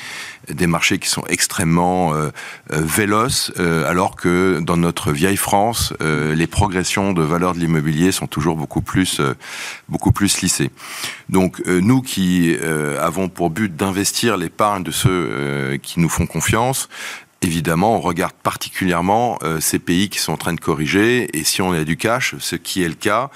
des 0.48 0.66
marchés 0.66 0.98
qui 0.98 1.08
sont 1.08 1.24
extrêmement 1.28 2.14
euh, 2.14 2.30
euh 2.72 2.82
véloces, 2.84 3.52
euh, 3.58 3.88
alors 3.88 4.16
que 4.16 4.60
dans 4.60 4.76
notre 4.76 5.12
vieille 5.12 5.36
France, 5.36 5.92
euh, 6.00 6.34
les 6.34 6.46
progressions 6.46 7.12
de 7.12 7.22
valeur 7.22 7.54
de 7.54 7.58
l'immobilier 7.58 8.12
sont 8.12 8.26
toujours 8.26 8.56
beaucoup 8.56 8.82
plus, 8.82 9.20
beaucoup 9.88 10.12
plus 10.12 10.40
lissées. 10.42 10.70
Donc 11.28 11.62
nous 11.66 12.02
qui 12.02 12.56
avons 13.00 13.28
pour 13.28 13.50
but 13.50 13.74
d'investir 13.74 14.36
l'épargne 14.36 14.82
de 14.82 14.90
ceux 14.90 15.78
qui 15.82 16.00
nous 16.00 16.08
font 16.08 16.26
confiance, 16.26 16.88
évidemment, 17.42 17.96
on 17.96 18.00
regarde 18.00 18.34
particulièrement 18.42 19.38
ces 19.60 19.78
pays 19.78 20.08
qui 20.08 20.18
sont 20.18 20.32
en 20.32 20.36
train 20.36 20.52
de 20.52 20.60
corriger, 20.60 21.36
et 21.36 21.44
si 21.44 21.62
on 21.62 21.72
a 21.72 21.84
du 21.84 21.96
cash, 21.96 22.34
ce 22.38 22.56
qui 22.56 22.82
est 22.82 22.88
le 22.88 22.94
cas, 22.94 23.30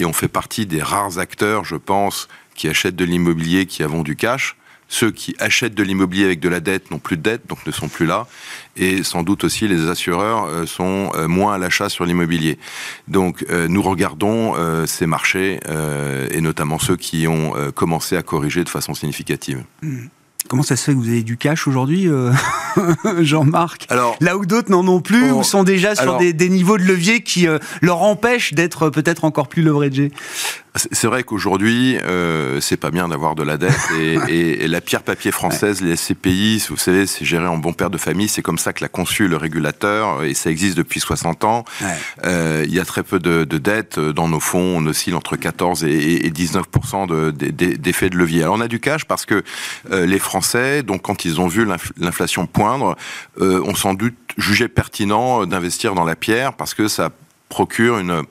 et 0.00 0.04
on 0.04 0.12
fait 0.12 0.28
partie 0.28 0.66
des 0.66 0.82
rares 0.82 1.18
acteurs, 1.18 1.64
je 1.64 1.76
pense, 1.76 2.28
qui 2.54 2.68
achètent 2.68 2.96
de 2.96 3.04
l'immobilier, 3.04 3.66
qui 3.66 3.82
avons 3.82 4.02
du 4.02 4.16
cash. 4.16 4.56
Ceux 4.88 5.10
qui 5.10 5.34
achètent 5.38 5.74
de 5.74 5.82
l'immobilier 5.82 6.24
avec 6.24 6.40
de 6.40 6.48
la 6.48 6.60
dette 6.60 6.90
n'ont 6.90 6.98
plus 6.98 7.16
de 7.16 7.22
dette, 7.22 7.46
donc 7.48 7.66
ne 7.66 7.72
sont 7.72 7.88
plus 7.88 8.06
là. 8.06 8.26
Et 8.76 9.02
sans 9.02 9.22
doute 9.22 9.44
aussi, 9.44 9.66
les 9.66 9.88
assureurs 9.88 10.44
euh, 10.44 10.66
sont 10.66 11.10
euh, 11.14 11.26
moins 11.26 11.54
à 11.54 11.58
l'achat 11.58 11.88
sur 11.88 12.04
l'immobilier. 12.04 12.58
Donc, 13.08 13.44
euh, 13.50 13.66
nous 13.66 13.82
regardons 13.82 14.54
ces 14.86 15.06
marchés, 15.06 15.58
et 16.30 16.40
notamment 16.40 16.78
ceux 16.78 16.96
qui 16.96 17.26
ont 17.26 17.54
commencé 17.74 18.16
à 18.16 18.22
corriger 18.22 18.62
de 18.64 18.68
façon 18.68 18.94
significative. 18.94 19.64
Mmh. 19.82 20.06
Comment 20.48 20.62
ça 20.62 20.76
se 20.76 20.84
fait 20.84 20.92
que 20.92 20.98
vous 20.98 21.08
avez 21.08 21.22
du 21.22 21.36
cash 21.36 21.66
aujourd'hui, 21.66 22.08
Jean-Marc? 23.20 23.88
Là 24.20 24.36
où 24.36 24.44
d'autres 24.44 24.70
n'en 24.70 24.86
ont 24.86 25.00
plus, 25.00 25.30
ou 25.32 25.42
sont 25.42 25.64
déjà 25.64 25.94
sur 25.94 26.18
des, 26.18 26.48
niveaux 26.48 26.76
de 26.76 26.84
levier 26.84 27.22
qui 27.22 27.46
leur 27.80 28.02
empêchent 28.02 28.52
d'être 28.52 28.90
peut-être 28.90 29.24
encore 29.24 29.48
plus 29.48 29.62
leveragés? 29.62 30.12
C'est 30.76 31.06
vrai 31.06 31.22
qu'aujourd'hui, 31.22 31.96
euh, 31.98 32.60
c'est 32.60 32.76
pas 32.76 32.90
bien 32.90 33.06
d'avoir 33.08 33.36
de 33.36 33.44
la 33.44 33.56
dette 33.56 33.78
et, 34.28 34.66
la 34.66 34.80
pierre 34.80 35.02
papier 35.02 35.30
française, 35.30 35.80
les 35.80 35.94
SCPI, 35.94 36.64
vous 36.68 36.76
savez, 36.76 37.06
c'est 37.06 37.24
géré 37.24 37.46
en 37.46 37.58
bon 37.58 37.72
père 37.72 37.90
de 37.90 37.98
famille. 37.98 38.28
C'est 38.28 38.42
comme 38.42 38.58
ça 38.58 38.72
que 38.72 38.82
l'a 38.82 38.88
conçu 38.88 39.28
le 39.28 39.36
régulateur 39.36 40.24
et 40.24 40.34
ça 40.34 40.50
existe 40.50 40.76
depuis 40.76 40.98
60 40.98 41.44
ans. 41.44 41.64
Euh, 42.24 42.64
il 42.66 42.74
y 42.74 42.80
a 42.80 42.84
très 42.84 43.04
peu 43.04 43.20
de, 43.20 43.44
de 43.44 43.58
dettes 43.58 44.00
dans 44.00 44.26
nos 44.26 44.40
fonds. 44.40 44.78
On 44.78 44.86
oscille 44.86 45.14
entre 45.14 45.36
14 45.36 45.84
et, 45.84 46.30
19% 46.30 47.32
d'effet 47.32 48.10
de, 48.10 48.16
levier. 48.16 48.42
Alors 48.42 48.56
on 48.56 48.60
a 48.60 48.68
du 48.68 48.80
cash 48.80 49.04
parce 49.04 49.26
que 49.26 49.44
euh, 49.92 50.06
les 50.06 50.18
Français, 50.18 50.82
donc 50.82 51.02
quand 51.02 51.24
ils 51.24 51.40
ont 51.40 51.46
vu 51.46 51.64
l'inflation 51.96 52.46
poindre, 52.46 52.96
euh, 53.40 53.62
ont 53.62 53.76
sans 53.76 53.94
doute 53.94 54.16
jugé 54.38 54.66
pertinent 54.66 55.46
d'investir 55.46 55.94
dans 55.94 56.04
la 56.04 56.16
pierre 56.16 56.54
parce 56.54 56.74
que 56.74 56.88
ça 56.88 57.10
procure 57.48 57.98
une 57.98 58.24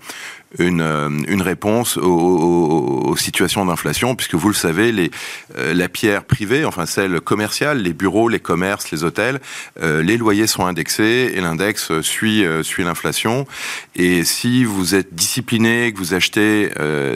une, 0.60 0.82
euh, 0.82 1.10
une 1.28 1.42
réponse 1.42 1.98
aux, 1.98 3.16
situations 3.18 3.66
d'inflation, 3.66 4.16
puisque 4.16 4.36
vous 4.36 4.48
le 4.48 4.54
savez, 4.56 4.92
les, 4.92 5.12
euh, 5.58 5.74
la 5.74 5.88
pierre 5.88 6.24
privée, 6.24 6.66
enfin 6.66 6.86
celle 6.86 7.22
commerciale, 7.22 7.82
les 7.82 7.94
bureaux, 7.94 8.28
les 8.28 8.40
commerces, 8.40 8.92
les 8.92 9.04
hôtels, 9.04 9.40
euh, 9.82 10.02
les 10.02 10.18
loyers 10.18 10.48
sont 10.48 10.66
indexés 10.66 11.32
et 11.36 11.42
l'index 11.42 12.02
suit, 12.02 12.44
suit 12.64 12.84
l'inflation. 12.84 13.46
Et 13.96 14.24
si 14.24 14.64
vous 14.64 14.96
êtes 14.96 15.14
discipliné, 15.14 15.94
que 15.94 15.98
vous 15.98 16.14
achetez 16.14 16.70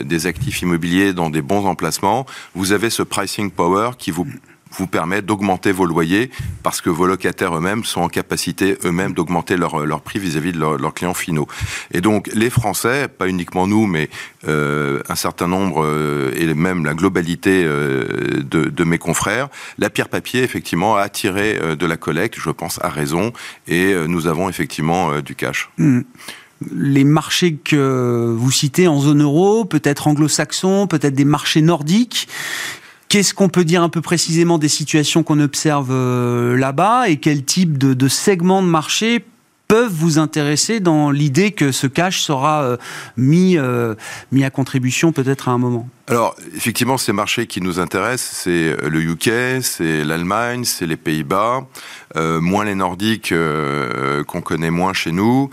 des 0.04 0.26
actifs 0.26 0.62
immobiliers 0.62 1.12
dans 1.12 1.30
des 1.30 1.42
bons 1.42 1.66
emplacements, 1.66 2.26
vous 2.54 2.72
avez 2.72 2.90
ce 2.90 3.02
pricing 3.02 3.50
power 3.50 3.90
qui 3.98 4.10
vous 4.10 4.26
vous 4.72 4.86
permet 4.86 5.22
d'augmenter 5.22 5.72
vos 5.72 5.86
loyers 5.86 6.30
parce 6.62 6.80
que 6.80 6.90
vos 6.90 7.06
locataires 7.06 7.56
eux-mêmes 7.56 7.84
sont 7.84 8.00
en 8.00 8.08
capacité 8.08 8.78
eux-mêmes 8.84 9.12
d'augmenter 9.12 9.56
leur, 9.56 9.86
leur 9.86 10.00
prix 10.00 10.18
vis-à-vis 10.18 10.52
de 10.52 10.58
leurs 10.58 10.94
clients 10.94 11.14
finaux. 11.14 11.46
Et 11.92 12.00
donc 12.00 12.28
les 12.34 12.50
Français, 12.50 13.08
pas 13.08 13.28
uniquement 13.28 13.66
nous, 13.66 13.86
mais 13.86 14.10
euh, 14.46 15.00
un 15.08 15.14
certain 15.14 15.48
nombre 15.48 15.84
euh, 15.84 16.32
et 16.36 16.52
même 16.54 16.84
la 16.84 16.94
globalité 16.94 17.64
euh, 17.64 18.42
de, 18.42 18.64
de, 18.64 18.84
mes 18.84 18.98
confrères, 18.98 19.48
la 19.78 19.90
pierre 19.90 20.08
papier 20.08 20.42
effectivement 20.42 20.96
a 20.96 21.02
attiré 21.02 21.58
de 21.76 21.86
la 21.86 21.96
collecte, 21.96 22.38
je 22.38 22.50
pense 22.50 22.78
à 22.82 22.88
raison, 22.88 23.32
et 23.66 23.94
nous 24.06 24.26
avons 24.26 24.48
effectivement 24.48 25.20
du 25.20 25.34
cash. 25.34 25.70
Mmh 25.78 26.00
les 26.74 27.04
marchés 27.04 27.54
que 27.54 28.34
vous 28.36 28.50
citez 28.50 28.88
en 28.88 29.00
zone 29.00 29.22
euro, 29.22 29.64
peut-être 29.64 30.08
anglo-saxons, 30.08 30.86
peut-être 30.86 31.14
des 31.14 31.24
marchés 31.24 31.62
nordiques. 31.62 32.28
Qu'est-ce 33.08 33.34
qu'on 33.34 33.48
peut 33.48 33.64
dire 33.64 33.82
un 33.82 33.88
peu 33.88 34.00
précisément 34.00 34.58
des 34.58 34.68
situations 34.68 35.22
qu'on 35.22 35.40
observe 35.40 35.88
euh, 35.90 36.56
là-bas 36.56 37.08
et 37.08 37.16
quel 37.16 37.44
type 37.44 37.78
de, 37.78 38.08
segment 38.08 38.62
de 38.62 38.68
marché 38.68 39.24
peuvent 39.66 39.92
vous 39.92 40.18
intéresser 40.18 40.80
dans 40.80 41.10
l'idée 41.10 41.52
que 41.52 41.72
ce 41.72 41.86
cash 41.86 42.20
sera 42.20 42.78
mis, 43.18 43.58
mis 44.32 44.44
à 44.44 44.48
contribution 44.48 45.12
peut-être 45.12 45.50
à 45.50 45.52
un 45.52 45.58
moment? 45.58 45.86
Alors, 46.06 46.34
effectivement, 46.56 46.96
ces 46.96 47.12
marchés 47.12 47.46
qui 47.46 47.60
nous 47.60 47.78
intéressent, 47.78 48.44
c'est 48.44 48.74
le 48.88 49.02
UK, 49.02 49.62
c'est 49.62 50.04
l'Allemagne, 50.04 50.64
c'est 50.64 50.86
les 50.86 50.96
Pays-Bas, 50.96 51.66
moins 52.16 52.64
les 52.64 52.74
Nordiques 52.74 53.34
qu'on 54.26 54.40
connaît 54.40 54.70
moins 54.70 54.94
chez 54.94 55.12
nous. 55.12 55.50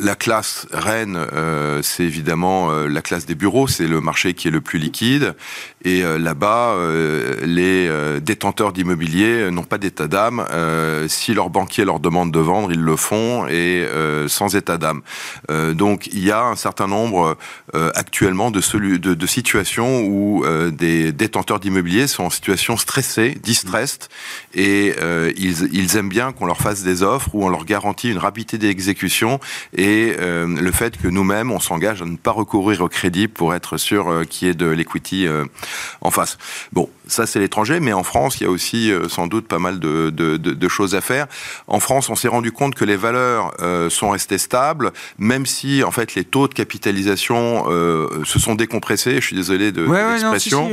La 0.00 0.16
classe 0.16 0.66
reine, 0.72 1.16
euh, 1.16 1.80
c'est 1.82 2.02
évidemment 2.02 2.70
euh, 2.70 2.88
la 2.88 3.00
classe 3.00 3.26
des 3.26 3.36
bureaux, 3.36 3.68
c'est 3.68 3.86
le 3.86 4.00
marché 4.00 4.34
qui 4.34 4.48
est 4.48 4.50
le 4.50 4.60
plus 4.60 4.80
liquide. 4.80 5.36
Et 5.84 6.02
euh, 6.02 6.18
là-bas, 6.18 6.76
les 7.42 7.90
détenteurs 8.20 8.72
d'immobilier 8.72 9.50
n'ont 9.50 9.64
pas 9.64 9.78
d'état 9.78 10.08
d'âme. 10.08 10.44
si 11.08 11.34
leur 11.34 11.50
banquier 11.50 11.84
leur 11.84 12.00
demande 12.00 12.32
de 12.32 12.40
vendre, 12.40 12.72
ils 12.72 12.80
le 12.80 12.96
font 12.96 13.46
et 13.46 13.86
sans 14.26 14.56
état 14.56 14.78
d'âme. 14.78 15.02
donc 15.74 16.06
il 16.08 16.24
y 16.24 16.30
a 16.30 16.42
un 16.42 16.56
certain 16.56 16.86
nombre 16.86 17.36
actuellement 17.72 18.50
de, 18.50 18.60
situations 19.26 20.02
où 20.02 20.44
des 20.72 21.12
détenteurs 21.12 21.60
d'immobilier 21.60 22.06
sont 22.06 22.24
en 22.24 22.30
situation 22.30 22.76
stressée, 22.76 23.36
distressed, 23.42 24.08
et 24.54 24.94
ils, 25.36 25.96
aiment 25.96 26.08
bien 26.08 26.32
qu'on 26.32 26.46
leur 26.46 26.60
fasse 26.60 26.82
des 26.82 27.02
offres 27.02 27.28
où 27.34 27.44
on 27.44 27.48
leur 27.48 27.64
garantit 27.64 28.10
une 28.10 28.18
rapidité 28.18 28.58
d'exécution 28.58 29.38
euh, 29.86 30.46
le 30.46 30.72
fait 30.72 30.96
que 30.96 31.08
nous-mêmes, 31.08 31.50
on 31.50 31.60
s'engage 31.60 32.02
à 32.02 32.04
ne 32.04 32.16
pas 32.16 32.30
recourir 32.30 32.80
au 32.80 32.88
crédit 32.88 33.28
pour 33.28 33.54
être 33.54 33.76
sûr 33.76 34.08
euh, 34.08 34.24
qu'il 34.24 34.48
y 34.48 34.50
ait 34.50 34.54
de 34.54 34.66
l'equity 34.66 35.26
euh, 35.26 35.44
en 36.00 36.10
face. 36.10 36.38
Ça 37.06 37.26
c'est 37.26 37.38
l'étranger, 37.38 37.80
mais 37.80 37.92
en 37.92 38.02
France, 38.02 38.40
il 38.40 38.44
y 38.44 38.46
a 38.46 38.50
aussi 38.50 38.92
sans 39.08 39.26
doute 39.26 39.46
pas 39.46 39.58
mal 39.58 39.78
de, 39.78 40.10
de, 40.10 40.36
de, 40.36 40.68
choses 40.68 40.94
à 40.94 41.00
faire. 41.00 41.26
En 41.66 41.80
France, 41.80 42.08
on 42.10 42.16
s'est 42.16 42.28
rendu 42.28 42.52
compte 42.52 42.74
que 42.74 42.84
les 42.84 42.96
valeurs 42.96 43.54
sont 43.90 44.10
restées 44.10 44.38
stables, 44.38 44.92
même 45.18 45.46
si 45.46 45.82
en 45.82 45.90
fait 45.90 46.14
les 46.14 46.24
taux 46.24 46.48
de 46.48 46.54
capitalisation 46.54 47.64
se 48.24 48.38
sont 48.38 48.54
décompressés. 48.54 49.16
Je 49.16 49.26
suis 49.26 49.36
désolé 49.36 49.72
de 49.72 49.82
l'expression, 49.82 50.68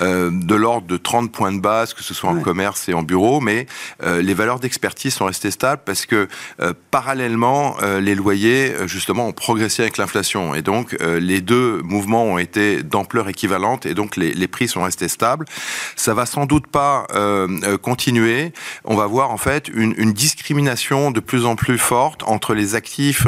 de 0.00 0.54
l'ordre 0.54 0.86
de 0.86 0.96
30 0.96 1.32
points 1.32 1.52
de 1.52 1.60
base, 1.60 1.94
que 1.94 2.02
ce 2.02 2.14
soit 2.14 2.30
en 2.30 2.40
commerce 2.40 2.88
et 2.88 2.94
en 2.94 3.02
bureau, 3.02 3.40
mais 3.40 3.66
les 4.02 4.34
valeurs 4.34 4.60
d'expertise 4.60 5.14
sont 5.14 5.26
restées 5.26 5.50
stables 5.50 5.82
parce 5.84 6.06
que 6.06 6.28
parallèlement, 6.90 7.76
les 8.00 8.14
loyers 8.14 8.72
euh, 8.72 8.86
justement 8.86 9.28
ont 9.28 9.32
progressé 9.32 9.82
avec 9.82 9.96
l'inflation. 9.98 10.54
Et 10.54 10.62
donc 10.62 10.96
euh, 11.00 11.18
les 11.18 11.40
deux 11.40 11.80
mouvements 11.82 12.24
ont 12.24 12.38
été 12.38 12.82
d'ampleur 12.82 13.28
équivalente 13.28 13.86
et 13.86 13.94
donc 13.94 14.16
les, 14.16 14.32
les, 14.32 14.48
prix 14.48 14.68
sont 14.68 14.82
restés 14.82 15.08
stables. 15.08 15.46
Ça 15.96 16.14
va 16.14 16.26
sans 16.26 16.46
doute 16.46 16.66
pas 16.66 17.06
euh, 17.14 17.78
continuer. 17.78 18.52
On 18.84 18.96
va 18.96 19.06
voir 19.06 19.30
en 19.30 19.36
fait 19.36 19.68
une, 19.68 19.94
une, 19.96 20.12
discrimination 20.12 21.10
de 21.10 21.20
plus 21.20 21.46
en 21.46 21.56
plus 21.56 21.78
forte 21.78 22.22
entre 22.24 22.54
les 22.54 22.74
actifs 22.74 23.26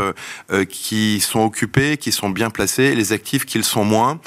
qui 0.69 1.21
sont 1.21 1.41
occupés, 1.41 1.97
qui 1.97 2.13
sont 2.13 2.29
bien 2.29 2.51
placés, 2.51 2.85
et 2.85 2.95
les 2.95 3.13
actifs 3.13 3.47
qui 3.47 3.59
le 3.59 3.65
sont 3.65 3.85
moins. 3.85 4.21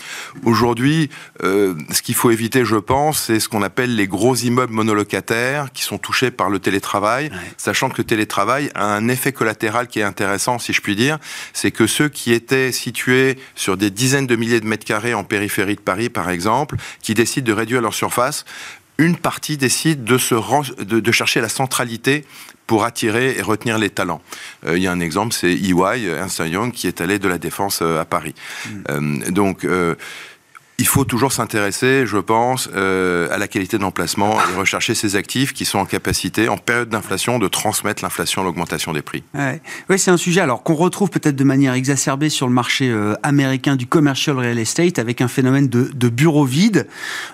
Aujourd'hui, 0.43 1.09
ce 1.41 2.01
qu'il 2.01 2.15
faut 2.15 2.31
éviter, 2.31 2.65
je 2.65 2.75
pense, 2.75 3.23
c'est 3.23 3.39
ce 3.39 3.47
qu'on 3.47 3.61
appelle 3.61 3.95
les 3.95 4.07
gros 4.07 4.35
immeubles 4.35 4.73
monolocataires 4.73 5.71
qui 5.73 5.83
sont 5.83 5.97
touchés 5.97 6.31
par 6.31 6.49
le 6.49 6.59
télétravail, 6.59 7.31
sachant 7.57 7.89
que 7.89 7.97
le 7.97 8.03
télétravail 8.03 8.71
a 8.75 8.85
un 8.85 9.07
effet 9.07 9.31
collatéral 9.31 9.87
qui 9.87 9.99
est 9.99 10.03
intéressant, 10.03 10.59
si 10.59 10.73
je 10.73 10.81
puis 10.81 10.95
dire, 10.95 11.19
c'est 11.53 11.71
que 11.71 11.87
ceux 11.87 12.09
qui 12.09 12.33
étaient 12.33 12.71
situés 12.71 13.37
sur 13.55 13.77
des 13.77 13.91
dizaines 13.91 14.27
de 14.27 14.35
milliers 14.35 14.59
de 14.59 14.65
mètres 14.65 14.85
carrés 14.85 15.13
en 15.13 15.23
périphérie 15.23 15.75
de 15.75 15.81
Paris, 15.81 16.09
par 16.09 16.29
exemple, 16.29 16.77
qui 17.01 17.13
décident 17.13 17.45
de 17.45 17.53
réduire 17.53 17.81
leur 17.81 17.93
surface, 17.93 18.06
une 18.97 19.15
partie 19.15 19.57
décide 19.57 20.03
de, 20.03 20.17
se 20.17 20.35
de, 20.83 21.11
chercher 21.11 21.41
la 21.41 21.49
centralité 21.49 22.25
pour 22.65 22.83
attirer 22.83 23.37
et 23.37 23.41
retenir 23.41 23.77
les 23.77 23.89
talents. 23.89 24.21
Euh, 24.65 24.77
il 24.77 24.83
y 24.83 24.87
a 24.87 24.91
un 24.91 24.99
exemple, 24.99 25.33
c'est 25.33 25.53
EY, 25.53 26.05
Ernst 26.05 26.39
Young, 26.39 26.71
qui 26.71 26.87
est 26.87 26.99
allé 26.99 27.19
de 27.19 27.27
la 27.27 27.37
défense 27.37 27.79
euh, 27.81 28.01
à 28.01 28.05
Paris. 28.05 28.33
Mmh. 28.65 28.69
Euh, 28.89 29.31
donc, 29.31 29.65
il 30.79 30.85
faut 30.85 31.05
toujours 31.05 31.31
s'intéresser, 31.31 32.05
je 32.05 32.17
pense, 32.17 32.69
euh, 32.75 33.27
à 33.31 33.39
la 33.39 33.47
qualité 33.47 33.79
d'emplacement 33.79 34.37
et 34.39 34.55
rechercher 34.55 34.93
ces 34.93 35.15
actifs 35.15 35.51
qui 35.51 35.65
sont 35.65 35.79
en 35.79 35.85
capacité, 35.85 36.49
en 36.49 36.57
période 36.57 36.89
d'inflation, 36.89 37.39
de 37.39 37.47
transmettre 37.47 38.03
l'inflation, 38.03 38.43
l'augmentation 38.43 38.93
des 38.93 39.01
prix. 39.01 39.23
Ouais. 39.33 39.59
Oui, 39.89 39.97
c'est 39.97 40.11
un 40.11 40.17
sujet 40.17 40.39
alors 40.41 40.61
qu'on 40.61 40.75
retrouve 40.75 41.09
peut-être 41.09 41.35
de 41.35 41.43
manière 41.43 41.73
exacerbée 41.73 42.29
sur 42.29 42.47
le 42.47 42.53
marché 42.53 42.89
euh, 42.89 43.15
américain 43.23 43.75
du 43.75 43.87
commercial 43.87 44.37
real 44.37 44.59
estate 44.59 44.99
avec 44.99 45.19
un 45.21 45.27
phénomène 45.27 45.67
de, 45.67 45.89
de 45.91 46.09
bureaux 46.09 46.45
vides. 46.45 46.87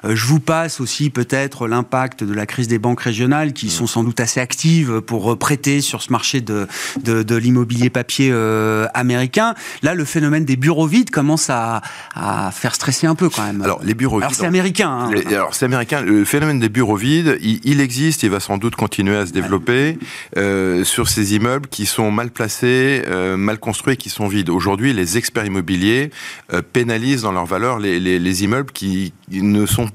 Euh, 0.06 0.16
je 0.16 0.26
vous 0.26 0.40
passe 0.40 0.80
aussi 0.80 1.10
peut-être 1.10 1.68
l'impact 1.68 2.24
de 2.24 2.34
la 2.34 2.46
crise 2.46 2.70
des 2.70 2.80
banques 2.80 3.02
régionales 3.02 3.52
qui 3.52 3.70
sont 3.70 3.88
sans 3.88 4.06
doute 4.06 4.22
assez 4.22 4.40
actives 4.40 5.02
pour 5.02 5.38
prêter 5.38 5.82
sur 5.82 6.02
ce 6.02 6.14
marché 6.14 6.40
de, 6.40 6.66
de, 7.04 7.24
de 7.24 7.36
l'immobilier 7.36 7.90
papier 7.90 8.30
euh, 8.32 8.88
américain. 8.94 9.54
Là, 9.82 9.96
le 9.96 10.06
phénomène 10.06 10.46
des 10.46 10.56
bureaux 10.56 10.88
vides 10.88 11.10
commence 11.10 11.50
à, 11.50 11.82
à 12.16 12.52
faire 12.52 12.74
stresser 12.74 13.06
un 13.06 13.16
peu 13.16 13.30
alors 13.38 13.82
les 13.84 13.94
bureaux 13.94 14.20
vides. 14.20 14.30
c'est 14.32 14.46
américain. 14.46 14.90
Hein. 14.90 15.12
alors 15.28 15.54
c'est 15.54 15.66
américain. 15.66 16.02
Le 16.02 16.26
phénomène 16.26 16.60
des 16.60 16.70
bureaux 16.70 16.96
vides, 16.96 17.38
il, 17.42 17.80
existe, 17.80 18.24
il 18.24 18.30
va 18.30 18.40
sans 18.40 18.58
doute 18.58 18.76
continuer 18.76 19.18
à 19.18 19.26
se 19.26 19.32
développer 19.32 19.98
euh, 20.38 20.84
sur 20.84 21.10
ces 21.10 21.36
immeubles 21.36 21.68
qui 21.68 21.86
sont 21.86 22.12
mal 22.12 22.30
placés, 22.32 23.04
euh, 23.08 23.38
mal 23.38 23.60
construits, 23.60 23.98
qui 23.98 24.10
sont 24.10 24.28
vides. 24.28 24.50
Aujourd'hui, 24.50 24.94
les 24.94 25.18
experts 25.18 25.46
immobiliers 25.46 26.12
euh, 26.54 26.62
pénalisent 26.62 27.24
dans 27.24 27.32
leur 27.32 27.46
valeur 27.46 27.80
les, 27.80 28.00
les, 28.00 28.20
les 28.20 28.44
immeubles 28.44 28.72
qui 28.72 29.14
ne 29.32 29.66
sont 29.66 29.90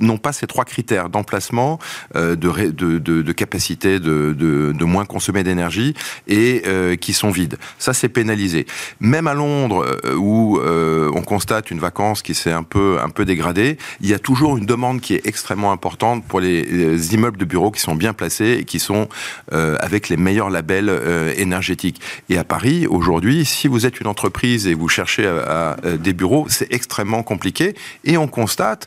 n'ont 0.00 0.18
pas 0.18 0.32
ces 0.32 0.46
trois 0.46 0.64
critères 0.64 1.08
d'emplacement, 1.08 1.78
euh, 2.14 2.36
de, 2.36 3.32
capacité 3.32 3.98
de, 3.98 4.84
moins 4.84 5.04
consommer 5.04 5.42
d'énergie 5.42 5.94
et 6.28 6.62
euh, 6.66 6.96
qui 6.96 7.12
sont 7.12 7.30
vides. 7.30 7.58
Ça, 7.78 7.92
c'est 7.92 8.08
pénalisé. 8.08 8.66
Même 9.00 9.26
à 9.26 9.34
Londres, 9.34 9.98
euh, 10.04 10.14
où 10.14 10.58
on 10.60 11.22
constate 11.22 11.70
une 11.70 11.78
vacance 11.78 12.22
qui 12.22 12.34
s'est 12.34 12.52
un 12.52 12.62
peu, 12.62 12.98
dégradée, 13.24 13.78
il 14.00 14.08
y 14.08 14.14
a 14.14 14.18
toujours 14.18 14.56
une 14.56 14.66
demande 14.66 15.00
qui 15.00 15.14
est 15.14 15.26
extrêmement 15.26 15.72
importante 15.72 16.24
pour 16.26 16.40
les, 16.40 17.14
immeubles 17.14 17.38
de 17.38 17.44
bureaux 17.44 17.70
qui 17.70 17.80
sont 17.80 17.94
bien 17.94 18.12
placés 18.12 18.58
et 18.60 18.64
qui 18.64 18.78
sont 18.78 19.08
avec 19.52 20.08
les 20.08 20.16
meilleurs 20.16 20.50
labels 20.50 20.90
énergétiques. 21.36 22.00
Et 22.28 22.38
à 22.38 22.44
Paris, 22.44 22.86
aujourd'hui, 22.86 23.44
si 23.44 23.68
vous 23.68 23.86
êtes 23.86 24.00
une 24.00 24.06
entreprise 24.06 24.66
et 24.66 24.74
vous 24.74 24.88
cherchez 24.88 25.30
des 25.98 26.12
bureaux, 26.12 26.46
c'est 26.48 26.72
extrêmement 26.72 27.22
compliqué. 27.22 27.74
Et 28.04 28.16
on 28.16 28.28
constate 28.28 28.86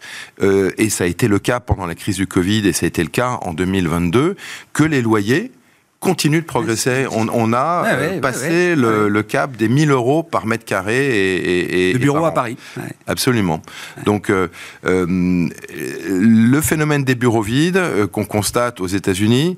et 0.79 0.89
ça 0.89 1.03
a 1.03 1.07
été 1.07 1.27
le 1.27 1.37
cas 1.39 1.59
pendant 1.59 1.85
la 1.85 1.93
crise 1.93 2.15
du 2.15 2.25
Covid, 2.25 2.67
et 2.67 2.73
ça 2.73 2.85
a 2.85 2.87
été 2.87 3.03
le 3.03 3.09
cas 3.09 3.37
en 3.41 3.53
2022, 3.53 4.35
que 4.73 4.83
les 4.83 5.01
loyers 5.01 5.51
continue 5.99 6.39
de 6.39 6.45
progresser. 6.45 7.07
On, 7.11 7.27
on 7.33 7.51
a 7.51 7.83
euh, 7.85 8.19
passé 8.19 8.75
le, 8.75 9.09
le, 9.09 9.23
cap 9.23 9.57
des 9.57 9.67
1000 9.67 9.91
euros 9.91 10.23
par 10.23 10.45
mètre 10.45 10.63
carré 10.63 11.07
et, 11.07 11.89
et, 11.91 11.97
bureau 11.97 12.25
à 12.25 12.33
Paris. 12.33 12.57
Absolument. 13.05 13.61
Donc 14.05 14.29
euh, 14.29 14.47
euh, 14.85 15.05
le 15.07 16.61
phénomène 16.61 17.03
des 17.03 17.15
bureaux 17.15 17.41
vides 17.41 17.77
euh, 17.77 18.07
qu'on 18.07 18.23
constate 18.23 18.79
aux 18.79 18.87
États-Unis, 18.87 19.57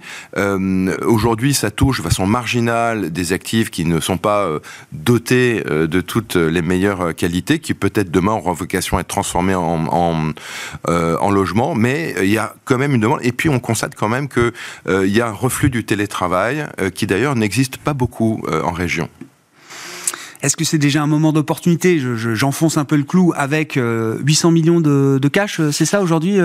aujourd'hui, 1.06 1.54
ça 1.54 1.70
touche 1.70 1.98
de 1.98 2.04
façon 2.04 2.26
marginale 2.26 3.12
des 3.12 3.34
actifs 3.34 3.70
qui 3.70 3.86
ne 3.86 4.00
sont 4.00 4.18
pas 4.18 4.48
dotés 4.92 5.62
de 5.64 6.02
toutes 6.02 6.36
les 6.36 6.62
meilleures 6.62 7.16
qualités, 7.16 7.60
qui 7.60 7.74
peut-être 7.74 8.10
demain 8.10 8.34
auront 8.34 8.54
vocation 8.54 8.98
à 8.98 9.02
être 9.02 9.08
transformés 9.08 9.56
en, 9.56 9.86
en, 9.88 10.32
en 10.88 11.32
logement, 11.32 11.76
mais 11.76 12.16
il 12.22 12.32
y 12.32 12.38
a 12.38 12.56
quand 12.66 12.78
même 12.78 12.96
une 12.96 13.02
demande. 13.02 13.20
Et 13.24 13.32
puis 13.32 13.50
on 13.50 13.60
constate 13.60 13.96
quand 13.96 14.10
même 14.10 14.28
que 14.28 14.54
il 14.88 15.16
y 15.16 15.22
a 15.22 15.28
un 15.28 15.34
reflux 15.34 15.70
du 15.70 15.84
télétravail 15.84 16.31
euh, 16.34 16.90
qui 16.90 17.08
d'ailleurs 17.08 17.36
n'existe 17.36 17.78
pas 17.78 17.94
beaucoup 17.94 18.42
euh, 18.48 18.62
en 18.64 18.72
région. 18.72 19.10
Est-ce 20.42 20.58
que 20.58 20.64
c'est 20.64 20.80
déjà 20.80 21.04
un 21.04 21.08
moment 21.08 21.34
d'opportunité? 21.34 22.02
J'enfonce 22.34 22.78
un 22.78 22.86
peu 22.86 22.96
le 22.96 23.04
clou 23.04 23.32
avec 23.36 23.76
800 23.76 23.80
euh, 23.80 24.52
millions 24.52 24.82
de, 24.82 25.28
cash, 25.28 25.62
c'est 25.70 25.86
ça 25.86 26.02
aujourd'hui 26.02 26.40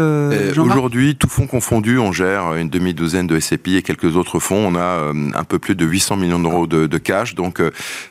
Aujourd'hui, 0.59 1.17
tout 1.17 1.29
fonds 1.31 1.47
confondu, 1.47 1.99
on 1.99 2.13
gère 2.13 2.57
une 2.57 2.69
demi-douzaine 2.69 3.27
de 3.27 3.41
SCPI 3.41 3.77
et 3.77 3.83
quelques 3.83 4.17
autres 4.17 4.39
fonds. 4.39 4.67
On 4.67 4.75
a 4.75 5.13
un 5.35 5.45
peu 5.45 5.59
plus 5.59 5.75
de 5.75 5.87
800 5.87 6.19
millions 6.19 6.39
d'euros 6.39 6.67
de, 6.67 6.99
cash. 6.99 7.35
Donc, 7.35 7.63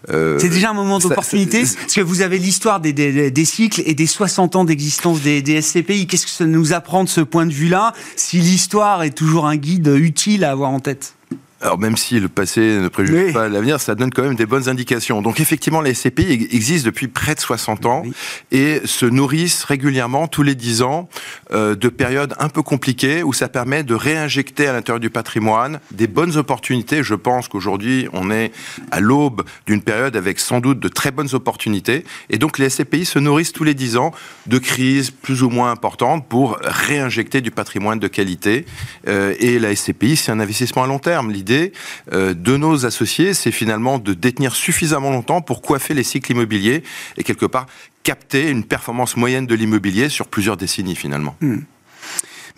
c'est 0.08 0.50
déjà 0.50 0.72
un 0.72 0.74
moment 0.74 0.98
d'opportunité? 0.98 1.60
Parce 1.60 1.94
que 1.94 2.02
vous 2.02 2.22
avez 2.22 2.40
l'histoire 2.40 2.80
des, 2.80 2.92
des, 2.94 3.46
cycles 3.46 3.84
et 3.86 3.94
des 3.94 4.08
60 4.08 4.56
ans 4.56 4.66
d'existence 4.66 5.22
des, 5.22 5.44
des 5.44 5.62
SCPI. 5.62 6.08
Qu'est-ce 6.08 6.26
que 6.26 6.32
ça 6.32 6.46
nous 6.46 6.74
apprend 6.74 7.04
de 7.04 7.10
ce 7.10 7.22
point 7.22 7.46
de 7.46 7.54
vue-là 7.54 7.94
Si 8.16 8.38
l'histoire 8.38 9.04
est 9.04 9.16
toujours 9.16 9.46
un 9.46 9.56
guide 9.56 9.94
utile 9.96 10.46
à 10.46 10.52
avoir 10.52 10.72
en 10.72 10.80
tête? 10.80 11.14
Alors 11.62 11.80
même 11.80 11.96
si 11.96 12.20
le 12.20 12.28
passé 12.28 12.80
ne 12.80 12.88
préjuge 12.90 13.34
pas 13.34 13.48
l'avenir, 13.48 13.80
ça 13.80 13.96
donne 13.96 14.12
quand 14.12 14.24
même 14.24 14.36
des 14.36 14.46
bonnes 14.46 14.68
indications. 14.68 15.22
Donc 15.22 15.40
effectivement, 15.40 15.82
les 15.82 15.94
SCPI 15.94 16.50
existent 16.52 16.86
depuis 16.86 17.08
près 17.08 17.34
de 17.34 17.40
60 17.40 17.86
ans 17.86 18.04
et 18.52 18.82
se 18.86 19.06
nourrissent 19.06 19.64
régulièrement, 19.64 20.28
tous 20.28 20.44
les 20.44 20.54
10 20.54 20.82
ans, 20.82 21.10
euh, 21.54 21.76
de 21.76 21.90
périodes 21.90 22.36
un 22.40 22.50
peu 22.50 22.62
compliquées 22.62 23.24
où 23.24 23.32
ça 23.32 23.48
permet 23.48 23.84
de 23.84 23.96
réinjecter 23.96 24.68
à 24.68 24.74
l'intérieur 24.74 25.00
du 25.00 25.10
patrimoine 25.10 25.80
des 25.92 26.08
bonnes 26.08 26.36
opportunités. 26.36 27.04
Je 27.04 27.16
pense 27.16 27.48
qu'aujourd'hui, 27.48 28.10
on 28.12 28.32
est 28.32 28.52
à 28.92 29.00
l'aube 29.00 29.44
d'une 29.66 29.82
période 29.82 30.18
avec 30.18 30.40
sans 30.40 30.60
doute 30.60 30.80
de 30.80 30.90
très 30.90 31.12
bonnes 31.12 31.34
opportunités. 31.34 32.04
Et 32.30 32.38
donc 32.38 32.58
les 32.58 32.70
SCPI 32.70 33.06
se 33.06 33.20
nourrissent 33.20 33.54
tous 33.54 33.64
les 33.64 33.74
10 33.74 33.98
ans 33.98 34.12
de 34.48 34.58
crises 34.58 35.10
plus 35.10 35.42
ou 35.42 35.50
moins 35.50 35.72
importantes 35.72 36.28
pour 36.28 36.58
réinjecter 36.62 37.40
du 37.40 37.52
patrimoine 37.52 38.00
de 38.00 38.08
qualité. 38.08 38.66
Euh, 39.08 39.34
et 39.40 39.58
la 39.58 39.74
SCPI, 39.74 40.18
c'est 40.18 40.32
un 40.32 40.40
investissement 40.42 40.84
à 40.84 40.88
long 40.88 41.00
terme 41.00 41.32
l'idée 41.46 41.74
de 42.12 42.58
nos 42.58 42.86
associés, 42.86 43.34
c'est 43.34 43.52
finalement 43.52 44.00
de 44.00 44.14
détenir 44.14 44.56
suffisamment 44.56 45.12
longtemps 45.12 45.42
pour 45.42 45.62
coiffer 45.62 45.94
les 45.94 46.04
cycles 46.04 46.32
immobiliers 46.32 46.84
et 47.18 47.24
quelque 47.24 47.46
part 47.46 47.68
capter 48.04 48.50
une 48.50 48.64
performance 48.64 49.18
moyenne 49.18 49.48
de 49.48 49.56
l'immobilier 49.56 50.10
sur 50.10 50.28
plusieurs 50.28 50.58
décennies 50.58 50.96
finalement. 50.96 51.36
Hmm. 51.42 51.62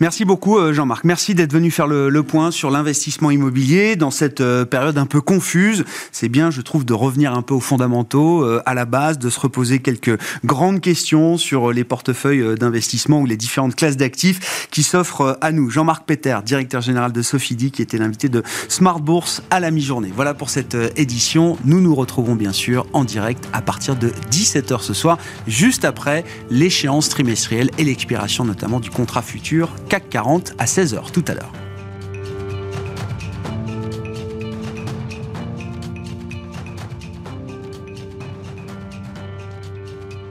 Merci 0.00 0.24
beaucoup 0.24 0.58
euh, 0.58 0.72
Jean-Marc. 0.72 1.02
Merci 1.02 1.34
d'être 1.34 1.52
venu 1.52 1.72
faire 1.72 1.88
le, 1.88 2.22
point 2.22 2.52
sur 2.52 2.70
l'investissement 2.70 3.32
immobilier 3.32 3.96
dans 3.96 4.12
cette 4.12 4.40
euh, 4.40 4.64
période 4.64 4.96
un 4.96 5.06
peu 5.06 5.20
confuse. 5.20 5.84
C'est 6.12 6.28
bien, 6.28 6.52
je 6.52 6.60
trouve, 6.60 6.84
de 6.84 6.92
revenir 6.92 7.34
un 7.34 7.42
peu 7.42 7.54
aux 7.54 7.60
fondamentaux, 7.60 8.44
euh, 8.44 8.62
à 8.64 8.74
la 8.74 8.84
base, 8.84 9.18
de 9.18 9.28
se 9.28 9.40
reposer 9.40 9.80
quelques 9.80 10.16
grandes 10.44 10.80
questions 10.80 11.36
sur 11.36 11.72
les 11.72 11.82
portefeuilles 11.82 12.56
d'investissement 12.56 13.20
ou 13.20 13.26
les 13.26 13.36
différentes 13.36 13.74
classes 13.74 13.96
d'actifs 13.96 14.68
qui 14.70 14.84
s'offrent 14.84 15.36
à 15.40 15.50
nous. 15.50 15.68
Jean-Marc 15.68 16.06
Peter, 16.06 16.38
directeur 16.46 16.80
général 16.80 17.10
de 17.10 17.20
Sofidi, 17.20 17.72
qui 17.72 17.82
était 17.82 17.98
l'invité 17.98 18.28
de 18.28 18.44
Smart 18.68 19.00
Bourse 19.00 19.42
à 19.50 19.58
la 19.58 19.72
mi-journée. 19.72 20.12
Voilà 20.14 20.32
pour 20.32 20.50
cette 20.50 20.76
édition. 20.94 21.58
Nous 21.64 21.80
nous 21.80 21.96
retrouvons 21.96 22.36
bien 22.36 22.52
sûr 22.52 22.86
en 22.92 23.02
direct 23.02 23.48
à 23.52 23.62
partir 23.62 23.96
de 23.96 24.12
17h 24.30 24.80
ce 24.80 24.94
soir, 24.94 25.18
juste 25.48 25.84
après 25.84 26.24
l'échéance 26.50 27.08
trimestrielle 27.08 27.70
et 27.78 27.84
l'expiration 27.84 28.44
notamment 28.44 28.78
du 28.78 28.90
contrat 28.90 29.22
futur 29.22 29.74
CAC 29.88 30.10
40 30.10 30.52
à 30.58 30.66
16h 30.66 31.10
tout 31.12 31.24
à 31.28 31.34
l'heure. 31.34 31.52